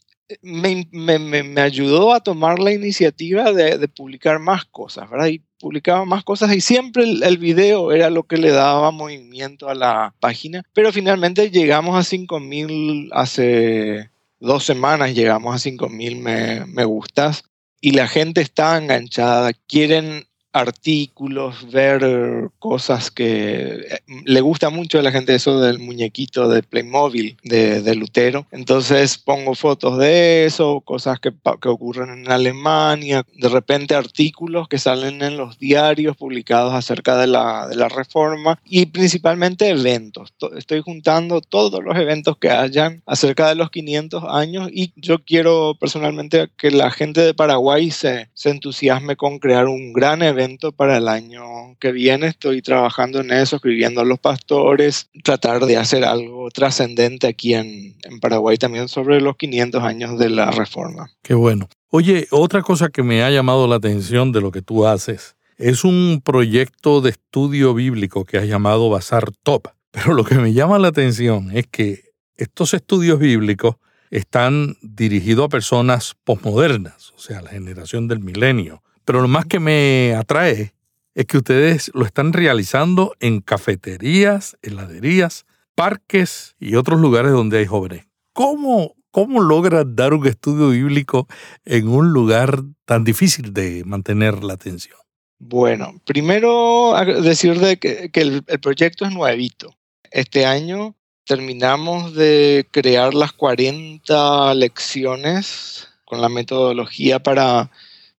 me, 0.41 0.87
me, 0.91 1.61
ayudó 1.61 2.13
a 2.13 2.19
tomar 2.21 2.59
la 2.59 2.71
iniciativa 2.71 3.53
de, 3.53 3.77
de, 3.77 3.87
publicar 3.87 4.39
más 4.39 4.65
cosas, 4.65 5.09
¿verdad? 5.09 5.27
Y 5.27 5.41
publicaba 5.59 6.05
más 6.05 6.23
cosas 6.23 6.53
y 6.53 6.61
siempre 6.61 7.03
el, 7.03 7.23
el, 7.23 7.37
video 7.37 7.91
era 7.91 8.09
lo 8.09 8.23
que 8.23 8.37
le 8.37 8.51
daba 8.51 8.91
movimiento 8.91 9.69
a 9.69 9.75
la 9.75 10.13
página, 10.19 10.63
pero 10.73 10.91
finalmente 10.91 11.49
llegamos 11.49 11.97
a 11.97 12.03
5000 12.03 13.09
hace 13.13 14.09
dos 14.39 14.65
semanas, 14.65 15.13
llegamos 15.13 15.55
a 15.55 15.59
5000 15.59 16.17
me, 16.17 16.65
me 16.65 16.83
gustas 16.83 17.43
y 17.79 17.91
la 17.91 18.07
gente 18.07 18.41
está 18.41 18.77
enganchada, 18.77 19.53
quieren 19.53 20.25
artículos, 20.53 21.71
ver 21.71 22.49
cosas 22.59 23.09
que 23.09 23.73
eh, 23.73 23.99
le 24.25 24.39
gusta 24.41 24.69
mucho 24.69 24.99
a 24.99 25.01
la 25.01 25.11
gente 25.11 25.33
eso 25.33 25.59
del 25.59 25.79
muñequito 25.79 26.47
de 26.47 26.61
Playmobil 26.61 27.37
de, 27.43 27.81
de 27.81 27.95
Lutero. 27.95 28.45
Entonces 28.51 29.17
pongo 29.17 29.55
fotos 29.55 29.97
de 29.97 30.45
eso, 30.45 30.81
cosas 30.81 31.19
que, 31.19 31.33
que, 31.61 31.69
ocurren 31.69 32.11
en 32.11 32.31
Alemania, 32.31 33.25
de 33.35 33.49
repente 33.49 33.95
artículos 33.95 34.67
que 34.67 34.77
salen 34.77 35.23
en 35.23 35.37
los 35.37 35.57
diarios 35.57 36.15
publicados 36.15 36.73
acerca 36.73 37.17
de 37.17 37.27
la, 37.27 37.67
de 37.67 37.75
la 37.75 37.89
reforma 37.89 38.59
y 38.63 38.85
principalmente 38.85 39.69
eventos. 39.69 40.33
Estoy 40.55 40.81
juntando 40.81 41.41
todos 41.41 41.83
los 41.83 41.97
eventos 41.97 42.37
que 42.37 42.51
hayan 42.51 43.01
acerca 43.07 43.49
de 43.49 43.55
los 43.55 43.71
500 43.71 44.23
años 44.29 44.69
y 44.71 44.93
yo 44.95 45.23
quiero 45.23 45.75
personalmente 45.79 46.49
que 46.57 46.69
la 46.69 46.91
gente 46.91 47.21
de 47.21 47.33
Paraguay 47.33 47.89
se, 47.89 48.29
se 48.35 48.51
entusiasme 48.51 49.15
con 49.15 49.39
crear 49.39 49.65
un 49.65 49.93
gran 49.93 50.21
evento 50.21 50.42
para 50.75 50.97
el 50.97 51.07
año 51.07 51.43
que 51.79 51.91
viene. 51.91 52.27
Estoy 52.27 52.61
trabajando 52.61 53.21
en 53.21 53.31
eso, 53.31 53.57
escribiendo 53.57 54.01
a 54.01 54.05
los 54.05 54.19
pastores, 54.19 55.09
tratar 55.23 55.65
de 55.65 55.77
hacer 55.77 56.03
algo 56.03 56.49
trascendente 56.51 57.27
aquí 57.27 57.53
en, 57.53 57.95
en 58.03 58.19
Paraguay 58.19 58.57
también 58.57 58.87
sobre 58.87 59.21
los 59.21 59.37
500 59.37 59.83
años 59.83 60.19
de 60.19 60.29
la 60.29 60.51
reforma. 60.51 61.09
Qué 61.21 61.33
bueno. 61.33 61.69
Oye, 61.89 62.27
otra 62.31 62.61
cosa 62.61 62.89
que 62.89 63.03
me 63.03 63.23
ha 63.23 63.29
llamado 63.29 63.67
la 63.67 63.75
atención 63.75 64.31
de 64.31 64.41
lo 64.41 64.51
que 64.51 64.61
tú 64.61 64.85
haces 64.85 65.35
es 65.57 65.83
un 65.83 66.21
proyecto 66.23 67.01
de 67.01 67.11
estudio 67.11 67.73
bíblico 67.73 68.25
que 68.25 68.37
has 68.37 68.47
llamado 68.47 68.89
Bazar 68.89 69.31
Top. 69.43 69.67
Pero 69.91 70.13
lo 70.13 70.23
que 70.23 70.35
me 70.35 70.53
llama 70.53 70.79
la 70.79 70.87
atención 70.87 71.55
es 71.55 71.67
que 71.67 72.13
estos 72.35 72.73
estudios 72.73 73.19
bíblicos 73.19 73.75
están 74.09 74.75
dirigidos 74.81 75.45
a 75.45 75.49
personas 75.49 76.15
posmodernas, 76.23 77.11
o 77.15 77.19
sea, 77.19 77.41
la 77.41 77.49
generación 77.49 78.07
del 78.07 78.19
milenio, 78.19 78.83
pero 79.05 79.21
lo 79.21 79.27
más 79.27 79.45
que 79.45 79.59
me 79.59 80.13
atrae 80.15 80.73
es 81.15 81.25
que 81.25 81.37
ustedes 81.37 81.91
lo 81.93 82.05
están 82.05 82.33
realizando 82.33 83.13
en 83.19 83.41
cafeterías, 83.41 84.57
heladerías, 84.61 85.45
parques 85.75 86.55
y 86.59 86.75
otros 86.75 86.99
lugares 86.99 87.31
donde 87.31 87.59
hay 87.59 87.65
jóvenes. 87.65 88.05
¿Cómo, 88.33 88.95
cómo 89.11 89.41
logras 89.41 89.85
dar 89.87 90.13
un 90.13 90.25
estudio 90.27 90.69
bíblico 90.69 91.27
en 91.65 91.87
un 91.87 92.09
lugar 92.09 92.63
tan 92.85 93.03
difícil 93.03 93.53
de 93.53 93.83
mantener 93.85 94.43
la 94.43 94.53
atención? 94.53 94.97
Bueno, 95.39 95.99
primero 96.05 96.93
decir 97.21 97.59
de 97.59 97.77
que, 97.77 98.09
el, 98.13 98.43
el 98.47 98.59
proyecto 98.59 99.05
es 99.05 99.11
nuevito. 99.11 99.75
Este 100.09 100.45
año 100.45 100.95
terminamos 101.25 102.13
de 102.15 102.67
crear 102.71 103.13
las 103.13 103.33
40 103.33 104.53
lecciones 104.55 105.89
con 106.05 106.21
la 106.21 106.29
metodología 106.29 107.21
para 107.21 107.71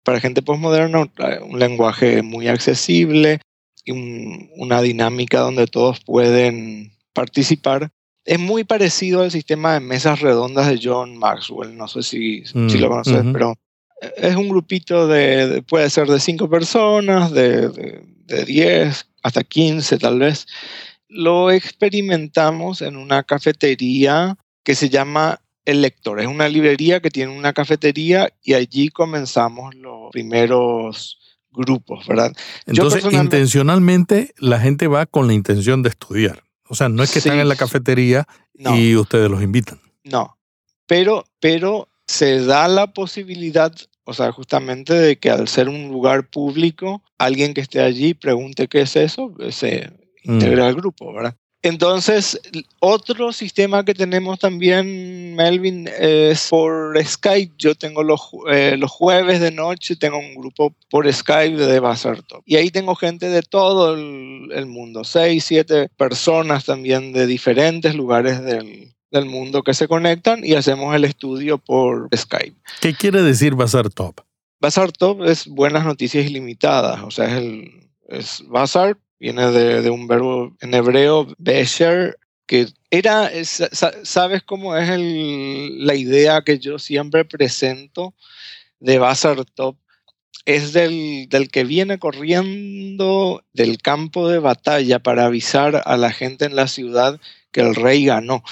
para 0.04 0.20
gente 0.20 0.42
postmoderna 0.42 1.10
un 1.42 1.60
lenguaje 1.60 2.22
muy 2.22 2.48
accesible 2.48 3.40
y 3.86 3.92
una 4.58 4.82
dinámica 4.82 5.40
donde 5.40 5.68
todos 5.68 6.00
pueden 6.02 6.94
participar. 7.14 7.90
Es 8.26 8.40
muy 8.40 8.64
parecido 8.64 9.22
al 9.22 9.32
sistema 9.32 9.74
de 9.74 9.82
mesas 9.82 10.22
redondas 10.22 10.68
de 10.68 10.80
John 10.82 11.18
Maxwell, 11.18 11.76
no 11.76 11.88
sé 11.88 12.04
si, 12.04 12.46
si 12.46 12.78
lo 12.78 12.88
mm, 12.88 12.90
conoces, 12.90 13.24
pero 13.34 13.56
es 14.18 14.36
un 14.36 14.50
grupito 14.50 15.08
de, 15.08 15.64
puede 15.68 15.90
ser 15.90 16.08
de 16.08 16.20
cinco 16.20 16.50
personas, 16.50 17.32
de, 17.32 17.70
de, 17.70 18.06
de 18.26 18.46
10 18.46 19.08
hasta 19.24 19.44
15 19.44 19.98
tal 19.98 20.20
vez. 20.20 20.46
Lo 21.08 21.52
experimentamos 21.52 22.82
en 22.82 22.96
una 22.96 23.24
cafetería 23.24 24.38
que 24.64 24.76
se 24.76 24.90
llama 24.90 25.40
el 25.66 25.82
lector. 25.82 26.20
Es 26.20 26.28
una 26.28 26.50
librería 26.50 27.00
que 27.00 27.10
tiene 27.10 27.38
una 27.38 27.54
cafetería 27.54 28.32
y 28.44 28.54
allí 28.54 28.90
comenzamos 28.90 29.76
los 29.76 30.12
primeros 30.12 31.20
grupos, 31.52 32.06
¿verdad? 32.08 32.34
Entonces, 32.66 33.06
intencionalmente 33.12 34.34
la 34.38 34.60
gente 34.60 34.88
va 34.88 35.06
con 35.06 35.28
la 35.28 35.34
intención 35.34 35.84
de 35.84 35.90
estudiar. 35.90 36.44
O 36.68 36.76
sea, 36.76 36.90
no 36.90 37.04
es 37.04 37.12
que 37.12 37.20
están 37.20 37.40
en 37.40 37.50
la 37.50 37.56
cafetería 37.56 38.28
y 38.54 38.96
ustedes 38.96 39.30
los 39.30 39.44
invitan. 39.44 39.80
No, 40.04 40.38
pero, 40.88 41.26
pero 41.40 41.90
se 42.08 42.44
da 42.46 42.68
la 42.68 42.94
posibilidad 42.94 43.74
O 44.06 44.14
sea, 44.14 44.34
justamente 44.34 44.94
de 44.94 45.18
que 45.18 45.30
al 45.30 45.48
ser 45.48 45.70
un 45.70 45.88
lugar 45.88 46.30
público, 46.30 47.02
alguien 47.18 47.54
que 47.54 47.62
esté 47.62 47.80
allí 47.80 48.14
pregunte 48.14 48.68
qué 48.68 48.82
es 48.82 48.98
eso, 48.98 49.34
se 49.50 49.94
Mm. 50.26 50.34
integra 50.34 50.68
al 50.68 50.76
grupo, 50.76 51.14
¿verdad? 51.14 51.36
Entonces, 51.64 52.40
otro 52.80 53.32
sistema 53.32 53.86
que 53.86 53.94
tenemos 53.94 54.38
también, 54.38 55.34
Melvin, 55.34 55.90
es 55.98 56.50
por 56.50 57.02
Skype. 57.02 57.54
Yo 57.58 57.74
tengo 57.74 58.04
los, 58.04 58.20
eh, 58.52 58.76
los 58.78 58.92
jueves 58.92 59.40
de 59.40 59.52
noche, 59.52 59.96
tengo 59.96 60.20
un 60.20 60.36
grupo 60.36 60.76
por 60.90 61.12
Skype 61.12 61.56
de 61.56 61.80
Bazar 61.80 62.22
Top. 62.24 62.44
Y 62.46 62.58
ahí 62.58 62.70
tengo 62.70 62.96
gente 62.96 63.30
de 63.30 63.42
todo 63.44 63.94
el, 63.94 64.52
el 64.52 64.66
mundo, 64.66 65.06
seis, 65.06 65.46
siete 65.46 65.88
personas 65.96 66.66
también 66.66 67.14
de 67.14 67.28
diferentes 67.28 67.96
lugares 67.96 68.44
del, 68.44 68.94
del 69.10 69.26
mundo 69.26 69.64
que 69.64 69.74
se 69.74 69.88
conectan 69.88 70.44
y 70.44 70.56
hacemos 70.56 70.94
el 70.94 71.06
estudio 71.06 71.60
por 71.60 72.10
Skype. 72.14 72.58
¿Qué 72.82 72.94
quiere 72.94 73.22
decir 73.22 73.56
Bazar 73.56 73.90
Top? 73.90 74.20
Bazar 74.60 74.92
Top 74.92 75.24
es 75.24 75.48
buenas 75.48 75.86
noticias 75.86 76.26
ilimitadas, 76.26 77.02
o 77.04 77.12
sea, 77.12 77.28
es 77.28 77.34
el 77.34 77.84
es 78.10 78.44
Bazar, 78.48 78.98
viene 79.20 79.52
de, 79.52 79.90
un 79.90 80.08
verbo 80.08 80.56
en 80.62 80.74
hebreo, 80.74 81.28
Besher, 81.38 82.18
que 82.46 82.68
era, 82.92 83.28
es- 83.28 83.64
sa- 83.72 83.94
¿sabes 84.04 84.44
cómo 84.44 84.76
es 84.76 84.90
el- 84.90 85.86
la 85.86 85.96
idea 85.96 86.42
que 86.44 86.60
yo 86.60 86.80
siempre 86.80 87.26
presento 87.26 88.14
de 88.80 88.98
Bazar 89.00 89.46
Top? 89.46 89.78
Es 90.46 90.74
del, 90.74 91.28
del 91.30 91.50
que 91.50 91.64
viene 91.64 92.00
corriendo 92.00 93.44
del 93.54 93.78
campo 93.78 94.28
de 94.30 94.40
batalla 94.40 95.00
para 95.00 95.26
avisar 95.26 95.82
a 95.86 95.96
la 95.96 96.12
gente 96.12 96.46
en 96.46 96.56
la 96.58 96.68
ciudad 96.68 97.20
que 97.52 97.62
el 97.62 97.76
rey 97.76 98.06
ganó, 98.06 98.44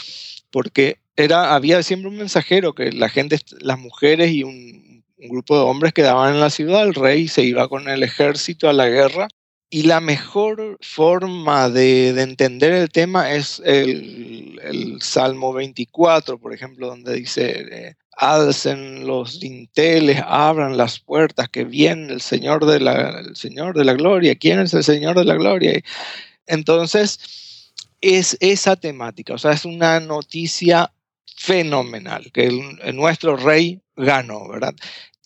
porque 0.51 0.99
era, 1.17 1.53
había 1.53 1.83
siempre 1.83 2.09
un 2.09 2.17
mensajero 2.17 2.73
que 2.73 2.91
la 2.93 3.09
gente, 3.09 3.39
las 3.59 3.77
mujeres 3.77 4.31
y 4.31 4.43
un, 4.43 5.03
un 5.17 5.29
grupo 5.29 5.57
de 5.57 5.63
hombres 5.63 5.91
quedaban 5.93 6.33
en 6.33 6.39
la 6.39 6.49
ciudad, 6.49 6.83
el 6.83 6.93
rey 6.93 7.27
se 7.27 7.43
iba 7.43 7.67
con 7.67 7.89
el 7.89 8.03
ejército 8.03 8.69
a 8.69 8.73
la 8.73 8.87
guerra 8.87 9.27
y 9.73 9.83
la 9.83 10.01
mejor 10.01 10.77
forma 10.81 11.69
de, 11.69 12.11
de 12.11 12.23
entender 12.23 12.73
el 12.73 12.89
tema 12.89 13.31
es 13.31 13.61
el, 13.63 14.97
Salmo 14.99 15.53
24, 15.53 16.37
por 16.37 16.53
ejemplo, 16.53 16.87
donde 16.87 17.15
dice, 17.15 17.65
eh, 17.71 17.95
alcen 18.17 19.07
los 19.07 19.39
dinteles, 19.39 20.21
abran 20.27 20.75
las 20.75 20.99
puertas, 20.99 21.47
que 21.47 21.63
viene 21.63 22.11
el 22.11 22.21
Señor 22.21 22.65
de 22.65 22.81
la, 22.81 23.23
Señor 23.33 23.75
de 23.75 23.85
la 23.85 23.93
gloria. 23.93 24.35
¿Quién 24.35 24.59
es 24.59 24.73
el 24.73 24.83
Señor 24.83 25.17
de 25.17 25.25
la 25.25 25.35
gloria? 25.35 25.81
Entonces, 26.47 27.71
es 28.01 28.35
esa 28.41 28.75
temática, 28.75 29.33
o 29.33 29.37
sea, 29.37 29.53
es 29.53 29.63
una 29.63 30.01
noticia 30.01 30.91
fenomenal, 31.37 32.29
que 32.33 32.51
nuestro 32.93 33.37
rey 33.37 33.81
ganó, 33.95 34.49
¿verdad? 34.49 34.75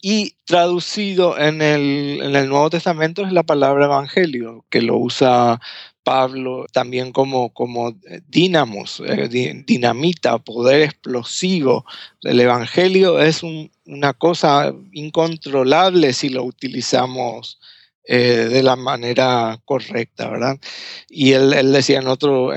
Y 0.08 0.38
traducido 0.46 1.36
en 1.36 1.64
el, 1.64 2.20
Nuevo 2.48 2.70
Testamento 2.70 3.26
es 3.26 3.32
la 3.34 3.42
palabra 3.42 3.86
evangelio, 3.86 4.64
que 4.70 4.84
lo 4.84 4.98
usa 4.98 5.60
Pablo 6.04 6.68
también 6.72 7.12
como, 7.12 7.52
eh, 8.08 8.22
eh, 9.04 9.28
di- 9.28 9.64
dinamita, 9.66 10.38
poder 10.38 10.84
explosivo. 10.84 11.86
El 12.22 12.40
evangelio 12.40 13.20
es 13.20 13.42
un- 13.42 13.72
una 13.88 14.14
cosa 14.14 14.72
incontrolable 14.92 16.14
si 16.14 16.30
lo 16.30 16.44
utilizamos 16.44 17.60
eh, 18.08 18.48
de 18.52 18.62
la 18.62 18.76
manera 18.76 19.60
correcta, 19.66 20.30
¿verdad? 20.30 20.60
Y 21.10 21.32
él, 21.32 21.50
decía 21.72 21.98
en, 21.98 22.08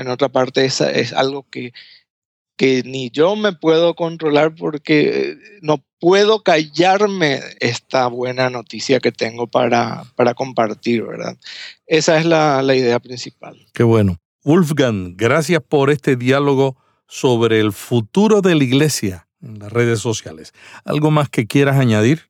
otra 0.07 0.29
parte, 0.29 0.65
es 0.65 1.13
algo 1.13 1.47
que, 1.49 1.73
que 2.59 2.83
ni 2.83 3.09
yo 3.09 3.37
me 3.37 3.53
puedo 3.53 3.95
controlar 3.95 4.53
porque 4.53 5.37
no 5.61 5.81
puedo 5.97 6.43
callarme 6.43 7.39
esta 7.61 8.07
buena 8.07 8.49
noticia 8.49 8.99
que 8.99 9.13
tengo 9.13 9.47
para, 9.47 10.03
para 10.17 10.33
compartir, 10.33 11.03
¿verdad? 11.03 11.37
Esa 11.87 12.19
es 12.19 12.25
la, 12.25 12.61
la 12.61 12.75
idea 12.75 12.99
principal. 12.99 13.57
Qué 13.73 13.83
bueno. 13.83 14.17
Wolfgang, 14.43 15.15
gracias 15.15 15.63
por 15.65 15.89
este 15.89 16.17
diálogo 16.17 16.75
sobre 17.07 17.61
el 17.61 17.71
futuro 17.71 18.41
de 18.41 18.55
la 18.55 18.63
iglesia 18.65 19.29
en 19.41 19.59
las 19.59 19.71
redes 19.71 20.01
sociales. 20.01 20.51
¿Algo 20.83 21.11
más 21.11 21.29
que 21.29 21.47
quieras 21.47 21.77
añadir? 21.77 22.29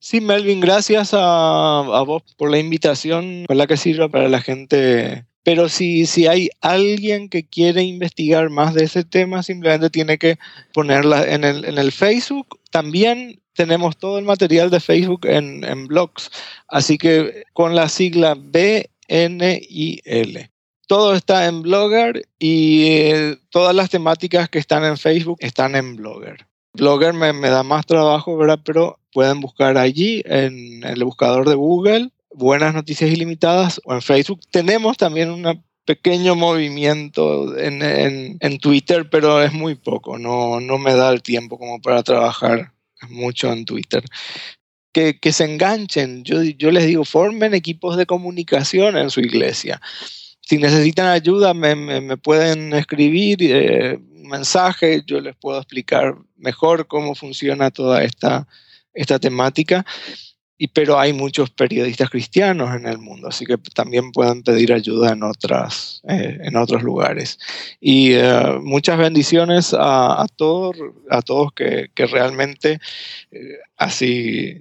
Sí, 0.00 0.22
Melvin, 0.22 0.60
gracias 0.60 1.12
a, 1.12 1.80
a 1.80 2.02
vos 2.04 2.22
por 2.38 2.50
la 2.50 2.58
invitación, 2.58 3.44
la 3.50 3.66
que 3.66 3.76
sirva 3.76 4.08
para 4.08 4.30
la 4.30 4.40
gente. 4.40 5.26
Pero 5.48 5.70
si, 5.70 6.04
si 6.04 6.26
hay 6.26 6.50
alguien 6.60 7.30
que 7.30 7.42
quiere 7.42 7.82
investigar 7.82 8.50
más 8.50 8.74
de 8.74 8.84
ese 8.84 9.02
tema, 9.02 9.42
simplemente 9.42 9.88
tiene 9.88 10.18
que 10.18 10.38
ponerla 10.74 11.24
en 11.24 11.42
el, 11.42 11.64
en 11.64 11.78
el 11.78 11.90
Facebook. 11.90 12.60
También 12.70 13.40
tenemos 13.54 13.96
todo 13.96 14.18
el 14.18 14.26
material 14.26 14.68
de 14.68 14.78
Facebook 14.78 15.24
en, 15.24 15.64
en 15.64 15.86
blogs. 15.86 16.30
Así 16.68 16.98
que 16.98 17.44
con 17.54 17.74
la 17.74 17.88
sigla 17.88 18.34
BNIL. 18.34 20.50
Todo 20.86 21.14
está 21.14 21.46
en 21.46 21.62
Blogger 21.62 22.28
y 22.38 22.84
eh, 22.88 23.38
todas 23.48 23.74
las 23.74 23.88
temáticas 23.88 24.50
que 24.50 24.58
están 24.58 24.84
en 24.84 24.98
Facebook 24.98 25.38
están 25.40 25.76
en 25.76 25.96
Blogger. 25.96 26.46
Blogger 26.74 27.14
me, 27.14 27.32
me 27.32 27.48
da 27.48 27.62
más 27.62 27.86
trabajo, 27.86 28.36
¿verdad? 28.36 28.60
Pero 28.62 28.98
pueden 29.14 29.40
buscar 29.40 29.78
allí 29.78 30.22
en, 30.26 30.84
el 30.84 31.02
buscador 31.04 31.48
de 31.48 31.54
Google 31.54 32.10
Buenas 32.30 32.74
Noticias 32.74 33.10
Ilimitadas 33.10 33.80
o 33.84 33.94
en 33.94 34.02
Facebook. 34.02 34.40
Tenemos 34.50 34.96
también 34.96 35.30
un 35.30 35.64
pequeño 35.84 36.34
movimiento 36.34 37.56
en, 37.56 37.82
en, 37.82 38.36
en, 38.40 38.58
Twitter, 38.58 39.08
pero 39.10 39.42
es 39.42 39.52
muy 39.52 39.74
poco. 39.74 40.18
No, 40.18 40.60
no 40.60 40.78
me 40.78 40.94
da 40.94 41.10
el 41.10 41.22
tiempo 41.22 41.58
como 41.58 41.80
para 41.80 42.02
trabajar 42.02 42.72
mucho 43.08 43.52
en 43.52 43.64
Twitter. 43.64 44.04
Que, 44.92 45.18
que 45.18 45.32
se 45.32 45.44
enganchen. 45.44 46.24
Yo, 46.24 46.42
yo 46.42 46.70
les 46.70 46.86
digo, 46.86 47.04
formen 47.04 47.54
equipos 47.54 47.96
de 47.96 48.06
comunicación 48.06 48.96
en 48.98 49.10
su 49.10 49.20
iglesia 49.20 49.80
si 50.48 50.56
necesitan 50.56 51.08
ayuda, 51.08 51.52
me, 51.52 51.74
me, 51.74 52.00
me 52.00 52.16
pueden 52.16 52.72
escribir 52.72 53.36
eh, 53.42 53.98
un 53.98 54.28
mensaje, 54.28 55.02
yo 55.06 55.20
les 55.20 55.36
puedo 55.36 55.58
explicar 55.58 56.16
mejor 56.36 56.86
cómo 56.86 57.14
funciona 57.14 57.70
toda 57.70 58.02
esta, 58.02 58.48
esta 58.94 59.18
temática. 59.18 59.84
Y, 60.60 60.66
pero 60.66 60.98
hay 60.98 61.12
muchos 61.12 61.50
periodistas 61.50 62.10
cristianos 62.10 62.74
en 62.74 62.86
el 62.86 62.98
mundo, 62.98 63.28
así 63.28 63.46
que 63.46 63.56
también 63.74 64.10
pueden 64.10 64.42
pedir 64.42 64.72
ayuda 64.72 65.12
en, 65.12 65.22
otras, 65.22 66.02
eh, 66.08 66.36
en 66.42 66.56
otros 66.56 66.82
lugares. 66.82 67.38
Y 67.80 68.14
eh, 68.14 68.58
muchas 68.60 68.98
bendiciones 68.98 69.72
a, 69.72 70.20
a, 70.20 70.26
todos, 70.26 70.76
a 71.08 71.22
todos 71.22 71.52
que, 71.52 71.90
que 71.94 72.06
realmente, 72.06 72.80
eh, 73.30 73.58
así, 73.76 74.60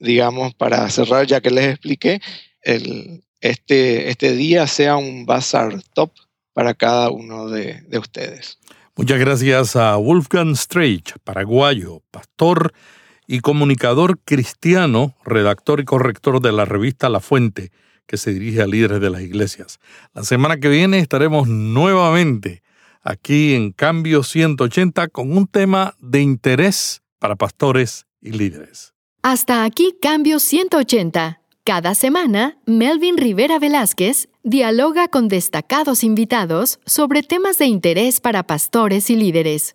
digamos, 0.00 0.52
para 0.54 0.90
cerrar, 0.90 1.26
ya 1.26 1.40
que 1.40 1.50
les 1.50 1.68
expliqué, 1.68 2.20
el, 2.62 3.22
este, 3.40 4.10
este 4.10 4.32
día 4.32 4.66
sea 4.66 4.96
un 4.96 5.26
bazar 5.26 5.80
top 5.94 6.10
para 6.52 6.74
cada 6.74 7.10
uno 7.10 7.48
de, 7.48 7.82
de 7.82 7.98
ustedes. 7.98 8.58
Muchas 8.96 9.20
gracias 9.20 9.76
a 9.76 9.96
Wolfgang 9.96 10.56
Streich, 10.56 11.12
paraguayo, 11.22 12.02
pastor 12.10 12.72
y 13.26 13.40
comunicador 13.40 14.18
cristiano, 14.24 15.14
redactor 15.24 15.80
y 15.80 15.84
corrector 15.84 16.40
de 16.40 16.52
la 16.52 16.64
revista 16.64 17.08
La 17.08 17.20
Fuente, 17.20 17.72
que 18.06 18.16
se 18.16 18.32
dirige 18.32 18.62
a 18.62 18.66
líderes 18.66 19.00
de 19.00 19.10
las 19.10 19.22
iglesias. 19.22 19.78
La 20.14 20.22
semana 20.22 20.58
que 20.58 20.68
viene 20.68 20.98
estaremos 20.98 21.48
nuevamente 21.48 22.62
aquí 23.02 23.54
en 23.54 23.72
Cambio 23.72 24.22
180 24.22 25.08
con 25.08 25.36
un 25.36 25.46
tema 25.46 25.94
de 26.00 26.20
interés 26.20 27.02
para 27.18 27.36
pastores 27.36 28.06
y 28.20 28.32
líderes. 28.32 28.94
Hasta 29.22 29.64
aquí 29.64 29.96
Cambio 30.00 30.38
180. 30.38 31.40
Cada 31.64 31.96
semana, 31.96 32.58
Melvin 32.64 33.16
Rivera 33.16 33.58
Velázquez 33.58 34.28
dialoga 34.44 35.08
con 35.08 35.26
destacados 35.26 36.04
invitados 36.04 36.78
sobre 36.86 37.24
temas 37.24 37.58
de 37.58 37.66
interés 37.66 38.20
para 38.20 38.44
pastores 38.44 39.10
y 39.10 39.16
líderes. 39.16 39.74